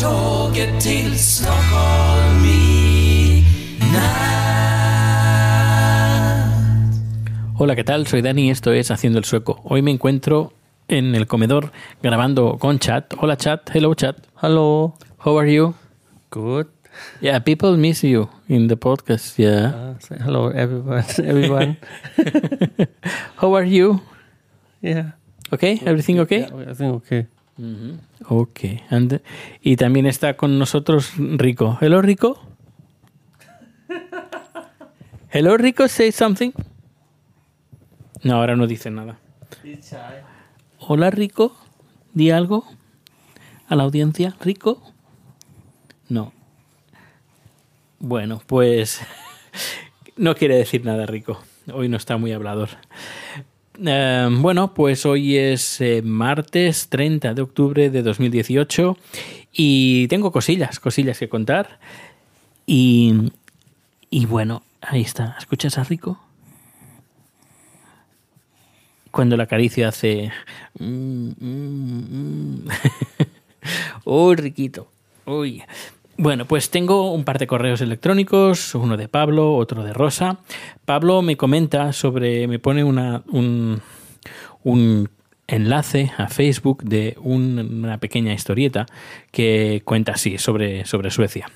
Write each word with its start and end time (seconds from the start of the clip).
tåget 0.00 0.80
till 0.80 1.18
Stockholm 1.18 2.44
i. 2.44 3.44
Hola, 7.56 7.76
¿qué 7.76 7.84
tal? 7.84 8.06
Soy 8.06 8.22
Dani 8.22 8.46
y 8.46 8.50
esto 8.50 8.72
es 8.72 8.90
Haciendo 8.90 9.18
el 9.18 9.24
Sueco. 9.24 9.60
Hoy 9.64 9.82
me 9.82 9.90
encuentro 9.90 10.52
en 10.88 11.14
el 11.14 11.26
comedor 11.26 11.72
grabando 12.02 12.58
con 12.58 12.78
chat. 12.78 13.12
Hola 13.18 13.36
chat, 13.36 13.70
hello 13.74 13.94
chat. 13.94 14.16
Hello. 14.40 14.94
How 15.24 15.38
are 15.38 15.52
you? 15.52 15.74
Good. 16.30 16.68
Yeah, 17.20 17.40
people 17.44 17.76
miss 17.76 18.02
you 18.02 18.28
in 18.48 18.68
the 18.68 18.76
podcast. 18.76 19.36
Yeah. 19.36 19.74
Uh, 19.74 19.98
say 19.98 20.16
hello, 20.18 20.48
everyone. 20.48 21.04
everyone. 21.18 21.76
How 23.36 23.54
are 23.54 23.66
you? 23.66 24.00
yeah. 24.80 25.12
Okay, 25.52 25.80
everything 25.84 26.20
okay? 26.20 26.40
Yeah, 26.40 26.70
I 26.70 26.74
think 26.74 26.94
okay. 26.94 27.26
Ok. 28.28 28.60
And- 28.90 29.20
y 29.60 29.76
también 29.76 30.06
está 30.06 30.36
con 30.36 30.58
nosotros 30.58 31.12
Rico. 31.16 31.78
Hello 31.80 32.00
Rico. 32.02 32.40
Hello 35.30 35.56
Rico, 35.56 35.86
say 35.88 36.10
something. 36.12 36.50
No, 38.22 38.36
ahora 38.36 38.56
no 38.56 38.66
dice 38.66 38.90
nada. 38.90 39.18
Hola 40.78 41.10
Rico, 41.10 41.56
di 42.12 42.30
algo 42.30 42.64
a 43.68 43.76
la 43.76 43.84
audiencia. 43.84 44.34
Rico. 44.40 44.82
No. 46.08 46.32
Bueno, 47.98 48.42
pues 48.46 49.00
no 50.16 50.34
quiere 50.34 50.56
decir 50.56 50.84
nada 50.84 51.06
Rico. 51.06 51.40
Hoy 51.72 51.88
no 51.88 51.96
está 51.96 52.16
muy 52.16 52.32
hablador. 52.32 52.70
Eh, 53.82 54.28
bueno, 54.30 54.74
pues 54.74 55.06
hoy 55.06 55.36
es 55.38 55.80
eh, 55.80 56.02
martes 56.02 56.88
30 56.88 57.32
de 57.32 57.42
octubre 57.42 57.88
de 57.88 58.02
2018 58.02 58.96
y 59.52 60.06
tengo 60.08 60.32
cosillas, 60.32 60.78
cosillas 60.78 61.18
que 61.18 61.28
contar. 61.28 61.78
Y, 62.66 63.32
y 64.10 64.26
bueno, 64.26 64.62
ahí 64.82 65.00
está. 65.00 65.36
¿Escuchas 65.38 65.78
a 65.78 65.84
Rico? 65.84 66.20
Cuando 69.10 69.36
la 69.36 69.44
acaricia 69.44 69.88
hace... 69.88 70.30
mm, 70.78 71.30
mm, 71.40 72.04
mm. 72.10 72.68
Uy, 74.04 74.36
Riquito. 74.36 74.88
Uy. 75.24 75.62
Bueno, 76.22 76.44
pues 76.44 76.68
tengo 76.68 77.12
un 77.14 77.24
par 77.24 77.38
de 77.38 77.46
correos 77.46 77.80
electrónicos, 77.80 78.74
uno 78.74 78.98
de 78.98 79.08
Pablo, 79.08 79.54
otro 79.56 79.82
de 79.84 79.94
Rosa. 79.94 80.40
Pablo 80.84 81.22
me 81.22 81.38
comenta 81.38 81.94
sobre, 81.94 82.46
me 82.46 82.58
pone 82.58 82.84
una, 82.84 83.22
un, 83.30 83.80
un 84.62 85.08
enlace 85.46 86.12
a 86.18 86.28
Facebook 86.28 86.82
de 86.84 87.16
un- 87.22 87.84
una 87.84 87.96
pequeña 87.96 88.34
historieta 88.34 88.84
que 89.30 89.80
cuenta 89.86 90.12
así 90.12 90.36
sobre, 90.36 90.84
sobre 90.84 91.10
Suecia. 91.10 91.50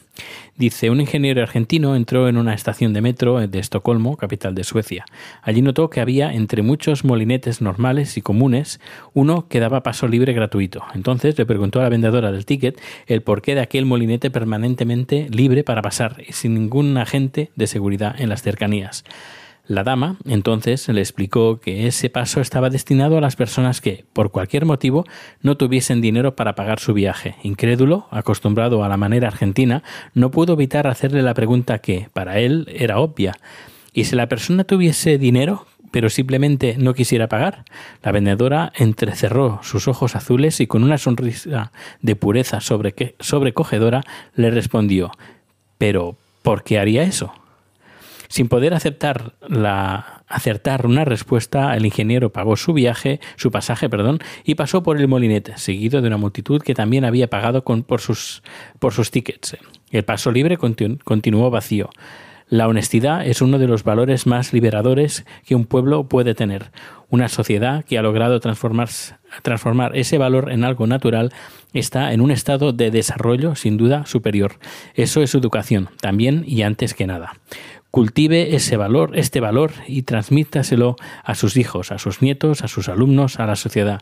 Dice, 0.56 0.88
un 0.88 1.00
ingeniero 1.00 1.42
argentino 1.42 1.96
entró 1.96 2.28
en 2.28 2.36
una 2.36 2.54
estación 2.54 2.92
de 2.92 3.00
metro 3.00 3.44
de 3.44 3.58
Estocolmo, 3.58 4.16
capital 4.16 4.54
de 4.54 4.62
Suecia. 4.62 5.04
Allí 5.42 5.62
notó 5.62 5.90
que 5.90 6.00
había 6.00 6.32
entre 6.32 6.62
muchos 6.62 7.04
molinetes 7.04 7.60
normales 7.60 8.16
y 8.16 8.22
comunes 8.22 8.78
uno 9.14 9.48
que 9.48 9.58
daba 9.58 9.82
paso 9.82 10.06
libre 10.06 10.32
gratuito. 10.32 10.84
Entonces 10.94 11.36
le 11.36 11.44
preguntó 11.44 11.80
a 11.80 11.82
la 11.82 11.88
vendedora 11.88 12.30
del 12.30 12.46
ticket 12.46 12.80
el 13.08 13.22
porqué 13.22 13.56
de 13.56 13.62
aquel 13.62 13.84
molinete 13.84 14.30
permanentemente 14.30 15.26
libre 15.28 15.64
para 15.64 15.82
pasar 15.82 16.22
y 16.24 16.32
sin 16.34 16.54
ningún 16.54 16.96
agente 16.98 17.50
de 17.56 17.66
seguridad 17.66 18.14
en 18.20 18.28
las 18.28 18.42
cercanías. 18.42 19.04
La 19.66 19.82
dama 19.82 20.18
entonces 20.26 20.86
le 20.88 21.00
explicó 21.00 21.58
que 21.58 21.86
ese 21.86 22.10
paso 22.10 22.42
estaba 22.42 22.68
destinado 22.68 23.16
a 23.16 23.22
las 23.22 23.34
personas 23.34 23.80
que, 23.80 24.04
por 24.12 24.30
cualquier 24.30 24.66
motivo, 24.66 25.06
no 25.40 25.56
tuviesen 25.56 26.02
dinero 26.02 26.36
para 26.36 26.54
pagar 26.54 26.80
su 26.80 26.92
viaje. 26.92 27.36
Incrédulo, 27.42 28.06
acostumbrado 28.10 28.84
a 28.84 28.90
la 28.90 28.98
manera 28.98 29.28
argentina, 29.28 29.82
no 30.12 30.30
pudo 30.30 30.52
evitar 30.52 30.86
hacerle 30.86 31.22
la 31.22 31.32
pregunta 31.32 31.78
que, 31.78 32.10
para 32.12 32.40
él, 32.40 32.68
era 32.74 32.98
obvia. 32.98 33.38
¿Y 33.94 34.04
si 34.04 34.16
la 34.16 34.28
persona 34.28 34.64
tuviese 34.64 35.16
dinero, 35.16 35.66
pero 35.90 36.10
simplemente 36.10 36.76
no 36.78 36.92
quisiera 36.92 37.28
pagar? 37.28 37.64
La 38.02 38.12
vendedora 38.12 38.70
entrecerró 38.76 39.60
sus 39.62 39.88
ojos 39.88 40.14
azules 40.14 40.60
y 40.60 40.66
con 40.66 40.84
una 40.84 40.98
sonrisa 40.98 41.72
de 42.02 42.16
pureza 42.16 42.60
sobre 42.60 42.94
sobrecogedora 43.18 44.02
le 44.34 44.50
respondió 44.50 45.10
¿Pero 45.78 46.16
por 46.42 46.64
qué 46.64 46.78
haría 46.78 47.02
eso? 47.02 47.32
Sin 48.34 48.48
poder 48.48 48.74
aceptar 48.74 49.34
acertar 50.26 50.86
una 50.86 51.04
respuesta, 51.04 51.76
el 51.76 51.86
ingeniero 51.86 52.32
pagó 52.32 52.56
su 52.56 52.72
viaje, 52.72 53.20
su 53.36 53.52
pasaje, 53.52 53.88
perdón, 53.88 54.18
y 54.42 54.56
pasó 54.56 54.82
por 54.82 55.00
el 55.00 55.06
molinete, 55.06 55.56
seguido 55.56 56.02
de 56.02 56.08
una 56.08 56.16
multitud 56.16 56.60
que 56.60 56.74
también 56.74 57.04
había 57.04 57.30
pagado 57.30 57.62
con, 57.62 57.84
por, 57.84 58.00
sus, 58.00 58.42
tickets. 59.12 59.56
El 59.92 60.02
paso 60.02 60.32
libre 60.32 60.58
continu- 60.58 61.00
continuó 61.04 61.48
vacío. 61.48 61.90
La 62.48 62.66
honestidad 62.68 63.24
es 63.24 63.40
uno 63.40 63.58
de 63.58 63.68
los 63.68 63.84
valores 63.84 64.26
más 64.26 64.52
liberadores 64.52 65.24
que 65.46 65.54
un 65.54 65.64
pueblo 65.64 66.08
puede 66.08 66.34
tener. 66.34 66.72
Una 67.08 67.28
sociedad 67.28 67.84
que 67.84 67.98
ha 67.98 68.02
logrado 68.02 68.38
transformar, 68.40 68.88
transformar 69.42 69.96
ese 69.96 70.18
valor 70.18 70.50
en 70.50 70.64
algo 70.64 70.86
natural 70.86 71.32
está 71.72 72.12
en 72.12 72.20
un 72.20 72.30
estado 72.30 72.72
de 72.72 72.90
desarrollo 72.90 73.54
sin 73.54 73.76
duda 73.76 74.04
superior. 74.06 74.56
Eso 74.94 75.22
es 75.22 75.34
educación, 75.34 75.88
también 76.00 76.44
y 76.46 76.62
antes 76.62 76.92
que 76.94 77.06
nada. 77.06 77.34
Cultive 77.94 78.56
ese 78.56 78.76
valor, 78.76 79.16
este 79.16 79.38
valor 79.38 79.70
y 79.86 80.02
transmítaselo 80.02 80.96
a 81.22 81.36
sus 81.36 81.56
hijos, 81.56 81.92
a 81.92 81.98
sus 81.98 82.22
nietos, 82.22 82.64
a 82.64 82.66
sus 82.66 82.88
alumnos, 82.88 83.38
a 83.38 83.46
la 83.46 83.54
sociedad. 83.54 84.00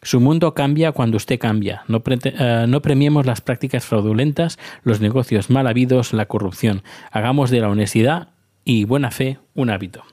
Su 0.00 0.20
mundo 0.20 0.54
cambia 0.54 0.92
cuando 0.92 1.16
usted 1.16 1.40
cambia. 1.40 1.82
No, 1.88 2.04
eh, 2.06 2.66
no 2.68 2.82
premiemos 2.82 3.26
las 3.26 3.40
prácticas 3.40 3.84
fraudulentas, 3.84 4.60
los 4.84 5.00
negocios 5.00 5.50
mal 5.50 5.66
habidos, 5.66 6.12
la 6.12 6.26
corrupción. 6.26 6.84
Hagamos 7.10 7.50
de 7.50 7.58
la 7.60 7.68
honestidad 7.68 8.28
y 8.64 8.84
buena 8.84 9.10
fe 9.10 9.38
un 9.56 9.70
hábito. 9.70 10.04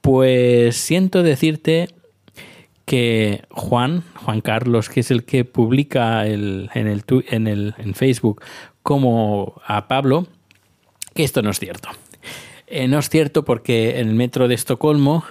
Pues 0.00 0.76
siento 0.76 1.24
decirte 1.24 1.88
que 2.84 3.42
Juan, 3.50 4.04
Juan 4.14 4.40
Carlos, 4.42 4.88
que 4.90 5.00
es 5.00 5.10
el 5.10 5.24
que 5.24 5.44
publica 5.44 6.24
el- 6.24 6.70
en, 6.74 6.86
el, 6.86 7.02
en, 7.30 7.48
el, 7.48 7.74
en 7.78 7.94
Facebook 7.94 8.42
como 8.84 9.60
a 9.66 9.88
Pablo, 9.88 10.28
que 11.14 11.24
esto 11.24 11.42
no 11.42 11.50
es 11.50 11.58
cierto. 11.58 11.88
Eh, 12.70 12.86
no 12.88 12.98
es 12.98 13.08
cierto 13.10 13.44
porque 13.44 13.98
el 14.00 14.14
metro 14.14 14.46
de 14.48 14.54
Estocolmo 14.54 15.24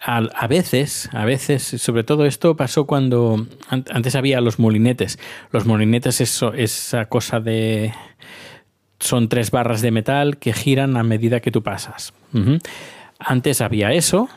a, 0.00 0.46
veces, 0.46 1.08
a 1.12 1.24
veces, 1.24 1.62
sobre 1.64 2.04
todo 2.04 2.24
esto 2.24 2.56
pasó 2.56 2.86
cuando 2.86 3.46
an- 3.68 3.84
antes 3.92 4.14
había 4.14 4.40
los 4.40 4.60
molinetes. 4.60 5.18
Los 5.50 5.66
molinetes 5.66 6.20
es 6.20 6.40
esa 6.54 7.06
cosa 7.06 7.40
de 7.40 7.92
son 9.00 9.28
tres 9.28 9.50
barras 9.50 9.82
de 9.82 9.90
metal 9.90 10.38
que 10.38 10.52
giran 10.52 10.96
a 10.96 11.02
medida 11.02 11.40
que 11.40 11.50
tú 11.50 11.62
pasas. 11.64 12.12
Antes 13.18 13.60
había 13.60 13.92
eso 13.92 14.28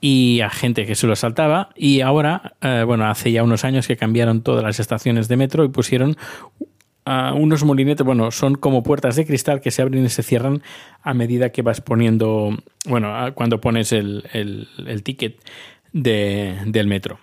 y 0.00 0.40
a 0.40 0.50
gente 0.50 0.86
que 0.86 0.94
se 0.94 1.06
lo 1.08 1.16
saltaba 1.16 1.70
y 1.74 2.00
ahora, 2.02 2.54
eh, 2.62 2.84
bueno, 2.86 3.06
hace 3.08 3.32
ya 3.32 3.42
unos 3.42 3.64
años 3.64 3.88
que 3.88 3.96
cambiaron 3.96 4.42
todas 4.42 4.62
las 4.62 4.78
estaciones 4.78 5.26
de 5.26 5.36
metro 5.36 5.64
y 5.64 5.68
pusieron 5.68 6.16
unos 7.34 7.62
molinetes, 7.64 8.04
bueno, 8.04 8.30
son 8.30 8.56
como 8.56 8.82
puertas 8.82 9.16
de 9.16 9.24
cristal 9.26 9.60
que 9.60 9.70
se 9.70 9.82
abren 9.82 10.04
y 10.04 10.08
se 10.08 10.22
cierran 10.22 10.62
a 11.02 11.14
medida 11.14 11.50
que 11.50 11.62
vas 11.62 11.80
poniendo, 11.80 12.50
bueno, 12.86 13.14
cuando 13.34 13.60
pones 13.60 13.92
el, 13.92 14.24
el- 14.32 15.02
ticket 15.04 15.36
de- 15.92 16.56
del 16.66 16.86
metro. 16.88 17.18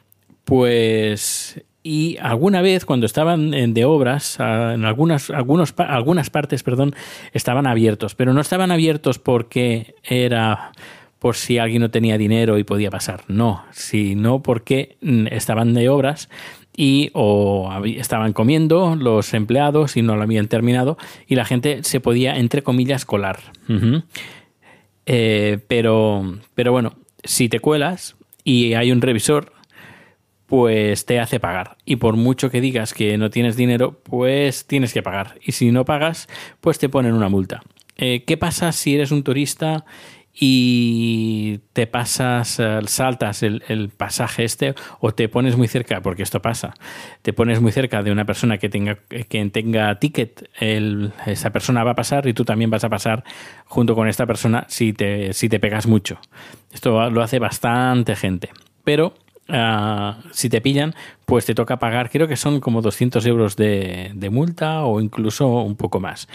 Pues, 0.46 1.62
y 1.84 2.18
alguna 2.22 2.62
vez 2.62 2.86
cuando 2.86 3.06
estaban 3.06 3.52
de 3.74 3.86
obras, 3.86 4.38
en 4.40 4.86
algunas, 4.86 5.30
algunos, 5.30 5.74
algunas 5.78 6.30
partes, 6.30 6.64
perdón, 6.64 6.96
estaban 7.34 7.68
abiertos, 7.68 8.16
pero 8.16 8.34
no 8.34 8.40
estaban 8.42 8.72
abiertos 8.72 9.20
porque 9.20 9.96
era 10.04 10.72
por 11.20 11.36
si 11.36 11.58
alguien 11.58 11.82
no 11.82 11.90
tenía 11.90 12.18
dinero 12.18 12.58
y 12.58 12.64
podía 12.64 12.90
pasar. 12.92 13.24
No, 13.28 13.64
sino 13.72 14.42
porque 14.44 14.98
mm, 15.02 15.28
estaban 15.32 15.74
de 15.74 15.90
obras 15.90 16.30
y 16.76 17.12
o 17.14 17.72
estaban 17.86 18.34
comiendo 18.34 18.96
los 18.96 19.34
empleados 19.34 19.96
y 19.98 20.02
no 20.02 20.16
lo 20.16 20.24
habían 20.24 20.48
terminado 20.48 20.98
y 21.28 21.36
la 21.36 21.46
gente 21.46 21.84
se 21.84 22.00
podía, 22.00 22.38
entre 22.38 22.64
comillas, 22.64 23.06
colar. 23.06 23.40
Eh, 25.06 25.60
pero, 25.68 26.40
pero 26.56 26.72
bueno, 26.72 26.96
si 27.24 27.50
te 27.50 27.60
cuelas 27.60 28.16
y 28.44 28.74
hay 28.74 28.92
un 28.92 29.02
revisor, 29.02 29.54
pues 30.46 31.06
te 31.06 31.20
hace 31.20 31.40
pagar. 31.40 31.78
Y 31.86 31.98
por 31.98 32.16
mucho 32.16 32.50
que 32.50 32.62
digas 32.62 32.94
que 32.94 33.18
no 33.18 33.30
tienes 33.30 33.56
dinero, 33.56 34.00
pues 34.04 34.66
tienes 34.68 34.94
que 34.94 35.02
pagar. 35.02 35.40
Y 35.44 35.54
si 35.54 35.72
no 35.72 35.86
pagas, 35.86 36.28
pues 36.62 36.80
te 36.80 36.90
ponen 36.90 37.14
una 37.14 37.30
multa. 37.30 37.62
Eh, 37.96 38.24
¿Qué 38.26 38.38
pasa 38.38 38.72
si 38.72 38.96
eres 38.96 39.12
un 39.12 39.24
turista 39.24 39.86
y 40.33 41.59
te 41.74 41.85
pasas, 41.85 42.59
eh, 42.59 42.80
saltas 42.88 43.44
el, 43.44 43.91
pasaje 43.95 44.44
este 44.44 44.74
o 45.00 45.12
te 45.13 45.30
pones 45.30 45.56
muy 45.56 45.68
cerca, 45.68 46.01
porque 46.01 46.24
esto 46.24 46.41
pasa, 46.41 46.74
te 47.21 47.33
pones 47.33 47.62
muy 47.62 47.71
cerca 47.71 48.01
de 48.01 48.12
una 48.12 48.25
persona 48.25 48.57
que 48.57 48.69
tenga, 48.69 48.95
que 48.95 49.50
tenga 49.50 50.00
ticket, 50.00 50.50
esa 50.59 51.51
persona 51.51 51.83
va 51.83 51.91
a 51.91 51.95
pasar 51.95 52.27
y 52.27 52.33
tú 52.33 52.45
también 52.45 52.71
vas 52.71 52.83
a 52.83 52.89
pasar 52.89 53.24
junto 53.65 53.94
con 53.94 54.07
esta 54.07 54.25
persona 54.25 54.65
si 54.69 54.94
te, 54.94 55.33
si 55.33 55.50
te 55.50 55.59
pegas 55.59 55.85
mucho. 55.85 56.19
Esto 56.71 57.09
lo 57.12 57.21
hace 57.21 57.38
bastante 57.38 58.15
gente. 58.15 58.50
Pero 58.83 59.13
ah, 59.50 60.19
si 60.31 60.50
te 60.50 60.62
pillan, 60.62 60.95
pues 61.25 61.45
te 61.45 61.53
toca 61.53 61.77
pagar, 61.77 62.09
creo 62.09 62.27
que 62.27 62.38
son 62.38 62.59
como 62.59 62.81
200 62.81 63.24
euros 63.27 63.56
de 63.56 64.30
multa 64.31 64.83
o 64.83 65.00
incluso 65.00 65.47
un 65.47 65.75
poco 65.75 66.00
más. 66.00 66.27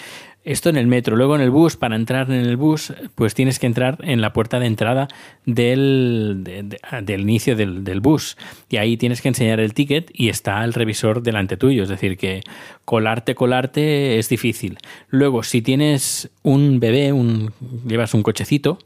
Esto 0.49 0.71
en 0.71 0.77
el 0.79 0.87
metro. 0.87 1.15
Luego 1.15 1.35
en 1.37 1.43
el 1.43 1.51
bus, 1.51 1.77
para 1.77 1.95
entrar 1.95 2.31
en 2.31 2.41
el 2.47 2.57
bus, 2.57 2.95
pues 3.15 3.35
tienes 3.35 3.59
que 3.59 3.67
entrar 3.67 3.99
en 4.03 4.23
la 4.23 4.33
puerta 4.33 4.59
de 4.59 4.67
entrada 4.67 5.09
del, 5.45 6.39
de- 6.43 6.63
de- 6.63 6.79
del 7.03 7.21
inicio 7.21 7.55
del, 7.55 7.85
del 7.85 8.01
bus. 8.01 8.37
Y 8.71 8.79
ahí 8.79 8.97
tienes 8.97 9.21
que 9.21 9.29
enseñar 9.29 9.61
el 9.61 9.75
ticket 9.75 10.11
y 10.15 10.29
está 10.31 10.65
el 10.65 10.73
revisor 10.73 11.23
delante 11.23 11.57
tuyo. 11.57 11.83
Es 11.83 11.89
decir, 11.89 12.17
que 12.17 12.41
colarte, 12.85 13.35
colarte 13.35 14.19
es 14.19 14.29
difícil. 14.29 14.79
Luego, 15.09 15.43
si 15.43 15.61
tienes 15.61 16.31
un 16.43 16.81
bebé, 16.81 17.13
un, 17.13 17.53
llevas 17.87 18.15
un 18.15 18.23
cochecito, 18.23 18.79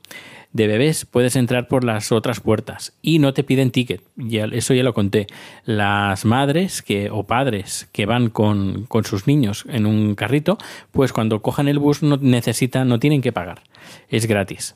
de 0.53 0.67
bebés 0.67 1.05
puedes 1.05 1.37
entrar 1.37 1.69
por 1.69 1.85
las 1.85 2.13
otras 2.13 2.41
puertas 2.41 2.93
y 3.03 3.19
no 3.19 3.33
te 3.33 3.45
piden 3.45 3.71
ticket. 3.71 4.03
Ya, 4.17 4.45
eso 4.45 4.75
ya 4.75 4.83
lo 4.83 4.95
conté. 4.95 5.27
Las 5.65 6.25
madres 6.25 6.83
que, 6.83 7.11
o 7.11 7.25
padres 7.25 7.89
que 7.93 8.07
van 8.07 8.31
con, 8.31 8.85
con 8.85 9.05
sus 9.05 9.27
niños 9.27 9.65
en 9.69 9.87
un 9.87 10.15
carrito, 10.15 10.59
pues 10.91 11.13
cuando 11.13 11.43
cojan 11.43 11.69
el 11.69 11.79
bus 11.79 12.03
no 12.03 12.17
necesitan, 12.19 12.89
no 12.89 12.99
tienen 12.99 13.23
que 13.23 13.33
pagar. 13.33 13.63
Es 14.09 14.27
gratis. 14.27 14.75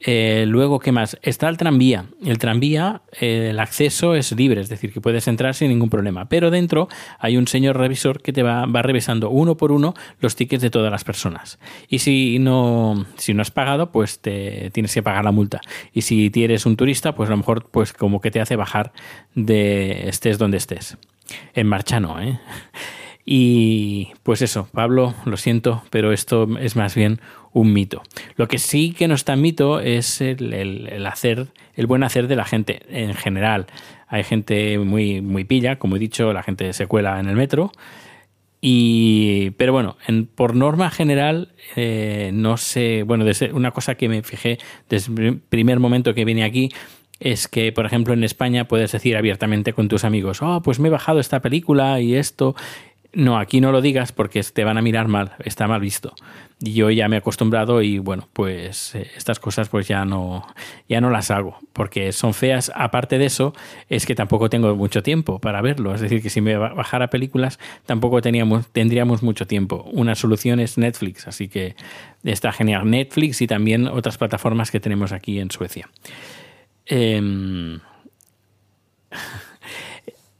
Eh, 0.00 0.44
luego, 0.46 0.80
¿qué 0.80 0.92
más? 0.92 1.18
Está 1.22 1.48
el 1.48 1.56
tranvía. 1.56 2.06
El 2.24 2.38
tranvía, 2.38 3.02
eh, 3.20 3.48
el 3.50 3.60
acceso 3.60 4.14
es 4.14 4.32
libre, 4.32 4.60
es 4.60 4.68
decir, 4.68 4.92
que 4.92 5.00
puedes 5.00 5.26
entrar 5.28 5.54
sin 5.54 5.68
ningún 5.68 5.88
problema. 5.88 6.28
Pero 6.28 6.50
dentro 6.50 6.88
hay 7.18 7.36
un 7.36 7.48
señor 7.48 7.78
revisor 7.78 8.20
que 8.20 8.32
te 8.32 8.42
va, 8.42 8.66
va 8.66 8.82
revisando 8.82 9.30
uno 9.30 9.56
por 9.56 9.72
uno 9.72 9.94
los 10.20 10.36
tickets 10.36 10.62
de 10.62 10.70
todas 10.70 10.90
las 10.90 11.04
personas. 11.04 11.58
Y 11.88 12.00
si 12.00 12.38
no, 12.38 13.06
si 13.16 13.32
no 13.32 13.42
has 13.42 13.50
pagado, 13.50 13.92
pues 13.92 14.20
te 14.20 14.70
tienes 14.72 14.92
que 14.92 15.02
pagar 15.02 15.24
la 15.24 15.32
multa. 15.32 15.60
Y 15.92 16.02
si 16.02 16.30
eres 16.34 16.66
un 16.66 16.76
turista, 16.76 17.14
pues 17.14 17.28
a 17.28 17.32
lo 17.32 17.38
mejor, 17.38 17.68
pues 17.70 17.92
como 17.92 18.20
que 18.20 18.30
te 18.30 18.40
hace 18.40 18.56
bajar 18.56 18.92
de 19.34 20.08
estés 20.08 20.36
donde 20.36 20.58
estés. 20.58 20.98
En 21.54 21.66
marcha 21.66 22.00
no, 22.00 22.20
¿eh? 22.20 22.38
Y 23.26 24.08
pues 24.22 24.42
eso, 24.42 24.68
Pablo, 24.72 25.14
lo 25.24 25.36
siento, 25.36 25.82
pero 25.90 26.12
esto 26.12 26.46
es 26.58 26.76
más 26.76 26.94
bien 26.94 27.20
un 27.52 27.72
mito. 27.72 28.02
Lo 28.36 28.48
que 28.48 28.58
sí 28.58 28.92
que 28.92 29.08
no 29.08 29.14
está 29.14 29.32
en 29.32 29.40
mito 29.40 29.80
es 29.80 30.20
el, 30.20 31.06
hacer, 31.06 31.48
el 31.74 31.86
buen 31.86 32.02
hacer 32.02 32.28
de 32.28 32.36
la 32.36 32.44
gente 32.44 32.82
en 32.90 33.14
general. 33.14 33.66
Hay 34.08 34.24
gente 34.24 34.78
muy, 34.78 35.22
muy 35.22 35.44
pilla, 35.44 35.78
como 35.78 35.96
he 35.96 35.98
dicho, 35.98 36.32
la 36.32 36.42
gente 36.42 36.72
se 36.74 36.86
cuela 36.86 37.18
en 37.18 37.28
el 37.28 37.36
metro. 37.36 37.72
Y, 38.60 39.50
pero 39.52 39.72
bueno, 39.72 39.96
en- 40.06 40.26
por 40.26 40.54
norma 40.54 40.90
general, 40.90 41.52
eh, 41.76 42.30
no 42.32 42.56
sé, 42.56 43.02
bueno, 43.04 43.24
una 43.52 43.70
cosa 43.72 43.94
que 43.94 44.08
me 44.08 44.22
fijé 44.22 44.58
desde 44.88 45.26
el 45.28 45.38
primer 45.38 45.80
momento 45.80 46.14
que 46.14 46.24
vine 46.24 46.44
aquí 46.44 46.70
es 47.20 47.46
que, 47.46 47.72
por 47.72 47.86
ejemplo, 47.86 48.14
en 48.14 48.24
España 48.24 48.66
puedes 48.66 48.92
decir 48.92 49.16
abiertamente 49.16 49.72
con 49.72 49.88
tus 49.88 50.04
amigos, 50.04 50.40
oh, 50.42 50.62
pues 50.62 50.80
me 50.80 50.88
he 50.88 50.90
bajado 50.90 51.20
esta 51.20 51.40
película 51.40 52.00
y 52.00 52.14
esto. 52.14 52.54
No, 53.14 53.38
aquí 53.38 53.60
no 53.60 53.70
lo 53.72 53.80
digas 53.80 54.12
porque 54.12 54.42
te 54.42 54.64
van 54.64 54.76
a 54.78 54.82
mirar 54.82 55.08
mal, 55.08 55.32
está 55.44 55.68
mal 55.68 55.80
visto. 55.80 56.14
Y 56.60 56.72
yo 56.72 56.90
ya 56.90 57.08
me 57.08 57.16
he 57.16 57.18
acostumbrado 57.18 57.82
y 57.82 57.98
bueno, 57.98 58.28
pues 58.32 58.94
eh, 58.94 59.10
estas 59.16 59.38
cosas 59.38 59.68
pues 59.68 59.86
ya 59.86 60.04
no, 60.04 60.46
ya 60.88 61.00
no 61.00 61.10
las 61.10 61.30
hago 61.30 61.58
porque 61.72 62.12
son 62.12 62.34
feas. 62.34 62.72
Aparte 62.74 63.18
de 63.18 63.26
eso, 63.26 63.52
es 63.88 64.06
que 64.06 64.14
tampoco 64.14 64.48
tengo 64.50 64.74
mucho 64.74 65.02
tiempo 65.02 65.38
para 65.40 65.60
verlo. 65.62 65.94
Es 65.94 66.00
decir, 66.00 66.22
que 66.22 66.30
si 66.30 66.40
me 66.40 66.56
ba- 66.56 66.74
bajara 66.74 67.08
películas 67.08 67.58
tampoco 67.86 68.20
tendríamos 68.22 69.22
mucho 69.22 69.46
tiempo. 69.46 69.84
Una 69.92 70.14
solución 70.14 70.58
es 70.60 70.78
Netflix, 70.78 71.28
así 71.28 71.48
que 71.48 71.76
está 72.24 72.52
genial. 72.52 72.88
Netflix 72.90 73.42
y 73.42 73.46
también 73.46 73.86
otras 73.86 74.16
plataformas 74.18 74.70
que 74.70 74.80
tenemos 74.80 75.12
aquí 75.12 75.38
en 75.38 75.50
Suecia. 75.50 75.88
Em, 76.86 77.80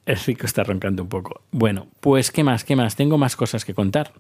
el 0.06 0.16
rico 0.16 0.46
está 0.46 0.64
roncando 0.64 1.02
un 1.02 1.08
poco. 1.08 1.42
Bueno, 1.50 1.88
pues 2.00 2.30
¿qué 2.30 2.44
más? 2.44 2.64
¿Qué 2.64 2.76
más? 2.76 2.96
Tengo 2.96 3.18
más 3.18 3.36
cosas 3.36 3.64
que 3.64 3.74
contar. 3.74 4.12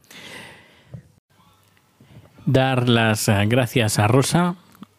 Dar 2.46 2.88
las 2.88 3.28
eh, 3.28 3.44
gracias 3.46 3.98
a 3.98 4.06
Rosa. 4.06 4.56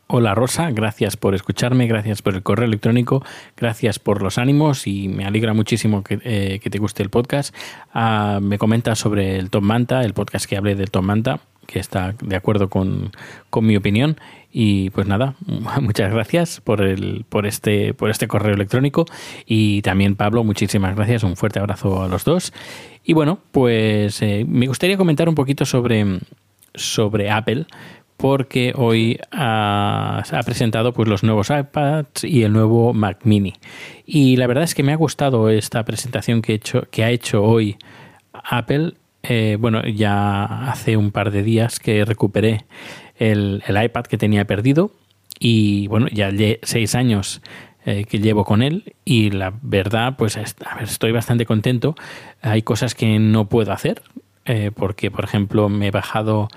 Hola 0.08 0.36
Rosa, 0.36 0.70
gracias 0.70 1.18
por 1.18 1.34
escucharme, 1.34 1.88
gracias 1.88 2.22
por 2.22 2.36
el 2.36 2.44
correo 2.44 2.68
electrónico, 2.68 3.26
gracias 3.58 3.98
por 3.98 4.22
los 4.22 4.38
ánimos 4.38 4.86
y 4.86 5.08
me 5.08 5.26
alegra 5.26 5.56
muchísimo 5.56 6.04
que, 6.04 6.20
eh, 6.24 6.60
que 6.62 6.70
te 6.70 6.78
guste 6.78 7.02
el 7.02 7.10
podcast. 7.10 7.56
Ah, 7.92 8.38
me 8.40 8.60
comenta 8.60 8.94
sobre 8.94 9.38
el 9.38 9.50
Tom 9.50 9.64
Manta, 9.64 10.04
el 10.04 10.14
podcast 10.14 10.46
que 10.46 10.58
hablé 10.58 10.76
del 10.76 10.92
Tom 10.92 11.06
Manta, 11.06 11.40
que 11.66 11.80
está 11.80 12.14
de 12.22 12.36
acuerdo 12.36 12.70
con, 12.70 13.12
con 13.50 13.66
mi 13.66 13.76
opinión. 13.76 14.18
Y 14.58 14.90
pues 14.92 15.06
nada, 15.06 15.36
muchas 15.82 16.14
gracias 16.14 16.62
por, 16.62 16.80
el, 16.82 17.26
por, 17.28 17.46
este, 17.46 17.94
por 17.94 18.10
este 18.10 18.30
correo 18.30 18.54
electrónico. 18.54 19.06
Y 19.46 19.82
también 19.82 20.16
Pablo, 20.16 20.46
muchísimas 20.46 20.96
gracias, 20.96 21.24
un 21.24 21.36
fuerte 21.36 21.60
abrazo 21.60 22.02
a 22.02 22.08
los 22.08 22.24
dos. 22.24 22.54
Y 23.04 23.12
bueno, 23.12 23.40
pues 23.52 24.22
eh, 24.22 24.46
me 24.48 24.68
gustaría 24.68 24.96
comentar 24.96 25.28
un 25.28 25.36
poquito 25.36 25.66
sobre, 25.66 26.22
sobre 26.74 27.30
Apple 27.30 27.66
porque 28.16 28.72
hoy 28.78 29.20
ha, 29.34 30.24
presentado 30.46 30.94
pues, 30.94 31.10
los 31.10 31.22
nuevos 31.22 31.50
iPads 31.50 32.24
y 32.24 32.44
el 32.44 32.54
nuevo 32.54 32.94
Mac 32.94 33.26
Mini. 33.26 33.56
Y 34.06 34.38
la 34.38 34.48
verdad 34.48 34.64
es 34.64 34.74
que 34.74 34.84
me 34.84 34.94
ha 34.94 34.96
gustado 34.96 35.50
esta 35.50 35.84
presentación 35.84 36.42
que, 36.42 36.54
he 36.54 36.56
hecho, 36.56 36.88
que 36.92 37.04
ha 37.04 37.12
hecho 37.12 37.44
hoy 37.44 37.76
Apple. 38.32 38.94
Eh, 39.28 39.58
bueno, 39.60 39.82
ya 39.88 40.70
hace 40.70 40.98
un 40.98 41.12
par 41.12 41.32
de 41.32 41.44
días 41.44 41.80
que 41.80 42.06
recuperé 42.06 42.66
el, 43.18 43.64
iPad 43.68 44.06
que 44.06 44.18
tenía 44.18 44.46
perdido 44.46 44.92
y 45.40 45.88
bueno, 45.88 46.08
ya 46.12 46.32
seis 46.64 46.96
años 46.96 47.42
eh, 47.86 48.06
que 48.06 48.20
llevo 48.20 48.46
con 48.46 48.62
él 48.62 48.96
y 49.04 49.32
la 49.32 49.54
verdad, 49.62 50.16
pues 50.18 50.38
a 50.38 50.42
ver, 50.76 50.84
estoy 50.84 51.12
bastante 51.12 51.46
contento. 51.46 51.96
Hay 52.42 52.62
cosas 52.62 52.96
que 52.96 53.20
no 53.20 53.48
puedo 53.48 53.72
hacer 53.72 54.02
eh, 54.46 54.72
porque, 54.74 55.12
por 55.12 55.24
ejemplo, 55.24 55.70
me 55.70 55.88
he 55.88 55.92
bajado, 55.92 56.48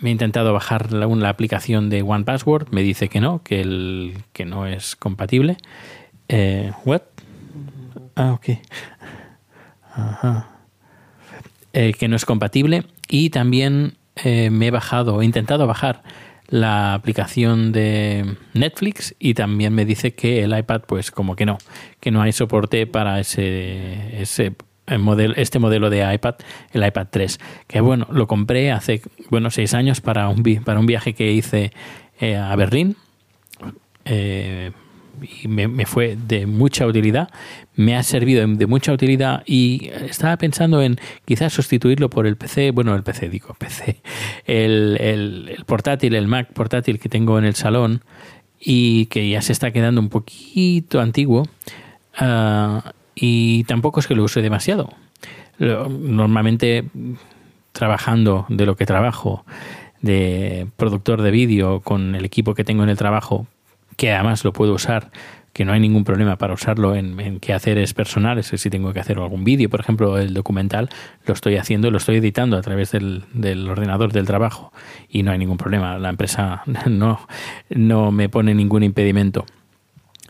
me 0.00 0.08
he 0.08 0.12
intentado 0.12 0.52
bajar 0.52 0.92
la, 0.92 1.06
la 1.06 1.28
aplicación 1.28 1.90
de 1.90 2.02
One 2.02 2.24
Password, 2.24 2.68
me 2.70 2.82
dice 2.82 3.08
que 3.08 3.20
no, 3.20 3.42
que, 3.42 3.60
el, 3.60 4.14
que 4.32 4.44
no 4.44 4.66
es 4.66 4.96
compatible. 4.96 5.56
Eh, 6.28 6.72
¿What? 6.84 7.02
Ah, 8.16 8.32
ok. 8.32 8.58
Ajá. 9.92 10.53
Eh, 11.76 11.92
que 11.92 12.06
no 12.06 12.14
es 12.14 12.24
compatible 12.24 12.84
y 13.08 13.30
también 13.30 13.94
eh, 14.22 14.48
me 14.50 14.68
he 14.68 14.70
bajado, 14.70 15.20
he 15.20 15.24
intentado 15.24 15.66
bajar 15.66 16.02
la 16.46 16.94
aplicación 16.94 17.72
de 17.72 18.36
Netflix 18.52 19.16
y 19.18 19.34
también 19.34 19.74
me 19.74 19.84
dice 19.84 20.14
que 20.14 20.44
el 20.44 20.56
iPad 20.56 20.82
pues 20.86 21.10
como 21.10 21.34
que 21.34 21.46
no, 21.46 21.58
que 21.98 22.12
no 22.12 22.22
hay 22.22 22.30
soporte 22.30 22.86
para 22.86 23.18
ese, 23.18 24.22
ese 24.22 24.54
modelo, 25.00 25.34
este 25.36 25.58
modelo 25.58 25.90
de 25.90 26.14
iPad, 26.14 26.36
el 26.70 26.86
iPad 26.86 27.08
3, 27.10 27.40
que 27.66 27.80
bueno, 27.80 28.06
lo 28.08 28.28
compré 28.28 28.70
hace 28.70 29.02
bueno 29.30 29.50
seis 29.50 29.74
años 29.74 30.00
para 30.00 30.28
un, 30.28 30.44
para 30.64 30.78
un 30.78 30.86
viaje 30.86 31.14
que 31.14 31.32
hice 31.32 31.72
eh, 32.20 32.36
a 32.36 32.54
Berlín. 32.54 32.96
Eh, 34.04 34.70
y 35.42 35.48
me, 35.48 35.86
fue 35.86 36.16
de 36.16 36.46
mucha 36.46 36.86
utilidad, 36.86 37.28
me 37.76 37.96
ha 37.96 38.02
servido 38.02 38.46
de 38.46 38.66
mucha 38.66 38.92
utilidad 38.92 39.42
y 39.46 39.90
estaba 40.08 40.36
pensando 40.36 40.82
en 40.82 40.98
quizás 41.24 41.52
sustituirlo 41.52 42.10
por 42.10 42.26
el 42.26 42.36
PC, 42.36 42.70
bueno, 42.70 42.94
el 42.94 43.02
PC 43.02 43.28
digo, 43.28 43.54
PC, 43.58 44.00
el, 44.46 45.56
portátil, 45.66 46.14
el 46.14 46.28
Mac 46.28 46.52
portátil 46.52 46.98
que 46.98 47.08
tengo 47.08 47.38
en 47.38 47.44
el 47.44 47.54
salón 47.54 48.02
y 48.60 49.06
que 49.06 49.28
ya 49.28 49.42
se 49.42 49.52
está 49.52 49.70
quedando 49.70 50.00
un 50.00 50.08
poquito 50.08 51.00
antiguo 51.00 51.46
ah, 52.18 52.92
y 53.14 53.64
tampoco 53.64 54.00
es 54.00 54.06
que 54.06 54.14
lo 54.14 54.24
use 54.24 54.42
demasiado. 54.42 54.90
Normalmente 55.58 56.84
trabajando 57.72 58.46
de 58.48 58.66
lo 58.66 58.76
que 58.76 58.86
trabajo, 58.86 59.44
de 60.00 60.66
productor 60.76 61.22
de 61.22 61.30
vídeo 61.30 61.80
con 61.80 62.14
el 62.14 62.24
equipo 62.24 62.54
que 62.54 62.64
tengo 62.64 62.82
en 62.82 62.88
el 62.88 62.96
trabajo, 62.96 63.46
que 63.96 64.12
además 64.12 64.44
lo 64.44 64.52
puedo 64.52 64.74
usar, 64.74 65.10
que 65.54 65.64
no 65.64 65.72
hay 65.72 65.80
ningún 65.80 66.04
problema 66.04 66.36
para 66.36 66.52
usarlo 66.52 66.96
en, 66.96 67.18
en 67.20 67.38
quehaceres 67.38 67.94
personales, 67.94 68.50
que 68.50 68.58
si 68.58 68.70
tengo 68.70 68.92
que 68.92 69.00
hacer 69.00 69.18
algún 69.18 69.44
vídeo, 69.44 69.70
por 69.70 69.80
ejemplo, 69.80 70.18
el 70.18 70.34
documental, 70.34 70.90
lo 71.26 71.32
estoy 71.32 71.56
haciendo, 71.56 71.90
lo 71.90 71.98
estoy 71.98 72.16
editando 72.16 72.56
a 72.56 72.62
través 72.62 72.90
del, 72.90 73.24
del 73.32 73.68
ordenador 73.68 74.12
del 74.12 74.26
trabajo 74.26 74.72
y 75.08 75.22
no 75.22 75.30
hay 75.30 75.38
ningún 75.38 75.56
problema, 75.56 75.96
la 75.98 76.10
empresa 76.10 76.62
no, 76.90 77.20
no 77.70 78.10
me 78.10 78.28
pone 78.28 78.54
ningún 78.54 78.82
impedimento. 78.82 79.46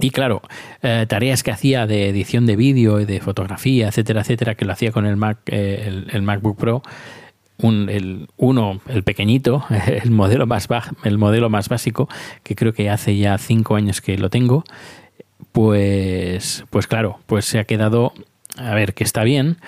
Y 0.01 0.11
claro, 0.11 0.43
eh, 0.83 1.07
tareas 1.09 1.43
que 1.43 1.53
hacía 1.53 1.87
de 1.87 2.09
edición 2.09 2.47
de 2.47 2.57
vídeo 2.57 3.01
y 3.01 3.05
de 3.05 3.21
fotografía, 3.21 3.89
etcétera, 3.89 4.23
etcétera, 4.23 4.57
que 4.57 4.65
lo 4.65 4.73
hacía 4.73 4.91
con 4.91 5.07
el 5.07 5.17
Mac, 5.17 5.39
eh, 5.47 5.85
el, 5.87 6.09
el 6.11 6.23
MacBook 6.23 6.59
Pro, 6.59 6.83
un, 7.59 7.89
el 7.89 8.29
uno, 8.37 8.81
el 8.89 9.03
pequeñito, 9.03 9.65
el 9.87 10.11
modelo 10.11 10.47
más 10.47 10.69
el 11.05 11.19
modelo 11.19 11.51
más 11.51 11.69
básico, 11.69 12.09
que 12.43 12.55
creo 12.55 12.73
que 12.73 12.91
hace 12.91 13.17
ya 13.17 13.39
cinco 13.39 13.77
años 13.77 14.01
que 14.01 14.19
lo 14.19 14.31
tengo, 14.31 14.65
pues, 15.53 16.65
pues 16.71 16.87
claro, 16.87 17.19
pues 17.27 17.45
se 17.45 17.59
ha 17.59 17.65
quedado, 17.65 18.13
a 18.57 18.75
ver, 18.75 18.95
que 18.95 19.05
está 19.05 19.23
bien, 19.25 19.59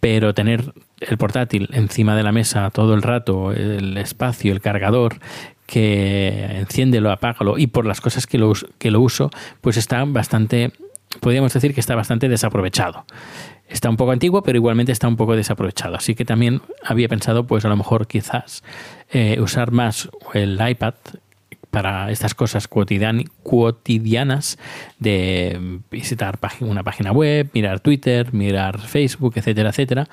pero 0.00 0.34
tener 0.34 0.72
el 1.00 1.18
portátil 1.18 1.68
encima 1.72 2.16
de 2.16 2.22
la 2.22 2.32
mesa 2.32 2.70
todo 2.70 2.94
el 2.94 3.02
rato, 3.02 3.52
el 3.52 3.96
espacio, 3.96 4.52
el 4.52 4.60
cargador, 4.60 5.18
que 5.66 6.58
enciéndelo, 6.58 7.10
apágalo, 7.10 7.58
y 7.58 7.66
por 7.66 7.86
las 7.86 8.00
cosas 8.00 8.26
que 8.26 8.38
lo, 8.38 8.52
que 8.78 8.90
lo 8.90 9.00
uso, 9.00 9.30
pues 9.60 9.76
está 9.76 10.04
bastante 10.04 10.72
podríamos 11.20 11.52
decir 11.52 11.74
que 11.74 11.80
está 11.80 11.94
bastante 11.94 12.28
desaprovechado. 12.28 13.04
Está 13.72 13.88
un 13.88 13.96
poco 13.96 14.12
antiguo, 14.12 14.42
pero 14.42 14.58
igualmente 14.58 14.92
está 14.92 15.08
un 15.08 15.16
poco 15.16 15.34
desaprovechado. 15.34 15.96
Así 15.96 16.14
que 16.14 16.24
también 16.24 16.60
había 16.84 17.08
pensado, 17.08 17.46
pues 17.46 17.64
a 17.64 17.68
lo 17.68 17.76
mejor 17.76 18.06
quizás 18.06 18.62
eh, 19.10 19.40
usar 19.40 19.72
más 19.72 20.10
el 20.34 20.60
iPad 20.64 20.94
para 21.70 22.10
estas 22.10 22.34
cosas 22.34 22.68
cotidian- 22.68 23.30
cotidianas 23.42 24.58
de 24.98 25.80
visitar 25.90 26.38
una 26.60 26.82
página 26.82 27.12
web, 27.12 27.48
mirar 27.54 27.80
Twitter, 27.80 28.34
mirar 28.34 28.78
Facebook, 28.78 29.32
etcétera, 29.36 29.70
etcétera, 29.70 30.08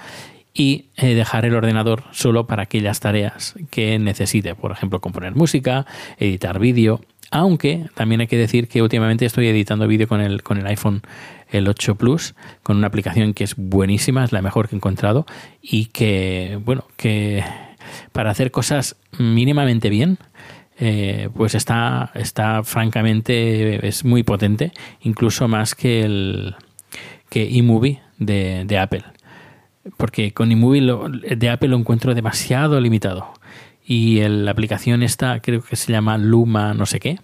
y 0.53 0.85
eh, 0.95 1.13
dejar 1.15 1.45
el 1.45 1.53
ordenador 1.55 2.03
solo 2.11 2.47
para 2.47 2.63
aquellas 2.63 3.01
tareas 3.01 3.55
que 3.71 3.99
necesite, 3.99 4.55
por 4.55 4.71
ejemplo, 4.71 5.01
componer 5.01 5.35
música, 5.35 5.85
editar 6.17 6.59
vídeo, 6.59 7.01
aunque 7.31 7.85
también 7.95 8.21
hay 8.21 8.27
que 8.27 8.37
decir 8.37 8.67
que 8.67 8.81
últimamente 8.81 9.25
estoy 9.25 9.47
editando 9.47 9.87
vídeo 9.87 10.07
con 10.07 10.21
el, 10.21 10.41
con 10.43 10.57
el 10.57 10.65
iPhone 10.67 11.01
el 11.49 11.67
8 11.67 11.95
Plus, 11.95 12.35
con 12.63 12.77
una 12.77 12.87
aplicación 12.87 13.33
que 13.33 13.43
es 13.43 13.55
buenísima, 13.55 14.23
es 14.23 14.31
la 14.31 14.41
mejor 14.41 14.67
que 14.69 14.75
he 14.75 14.77
encontrado 14.77 15.25
y 15.61 15.85
que, 15.85 16.59
bueno, 16.63 16.85
que 16.95 17.43
para 18.11 18.29
hacer 18.31 18.51
cosas 18.51 18.95
mínimamente 19.17 19.89
bien, 19.89 20.17
eh, 20.79 21.29
pues 21.35 21.55
está, 21.55 22.11
está 22.13 22.63
francamente, 22.63 23.85
es 23.87 24.05
muy 24.05 24.23
potente, 24.23 24.71
incluso 25.01 25.47
más 25.47 25.75
que 25.75 26.03
el 26.03 26.55
que 27.29 27.49
eMovie 27.57 27.99
de, 28.17 28.63
de 28.65 28.77
Apple. 28.77 29.03
Porque 29.97 30.33
con 30.33 30.51
eMovie 30.51 30.81
lo- 30.81 31.09
de 31.09 31.49
Apple 31.49 31.69
lo 31.69 31.77
encuentro 31.77 32.13
demasiado 32.13 32.79
limitado. 32.79 33.33
Y 33.89 34.19
el- 34.19 34.45
la 34.45 34.51
aplicación 34.51 35.01
esta, 35.01 35.41
creo 35.41 35.63
que 35.63 35.75
se 35.75 35.91
llama 35.91 36.19
Luma 36.19 36.75
no 36.75 36.85
sé 36.85 36.99
qué, 36.99 37.17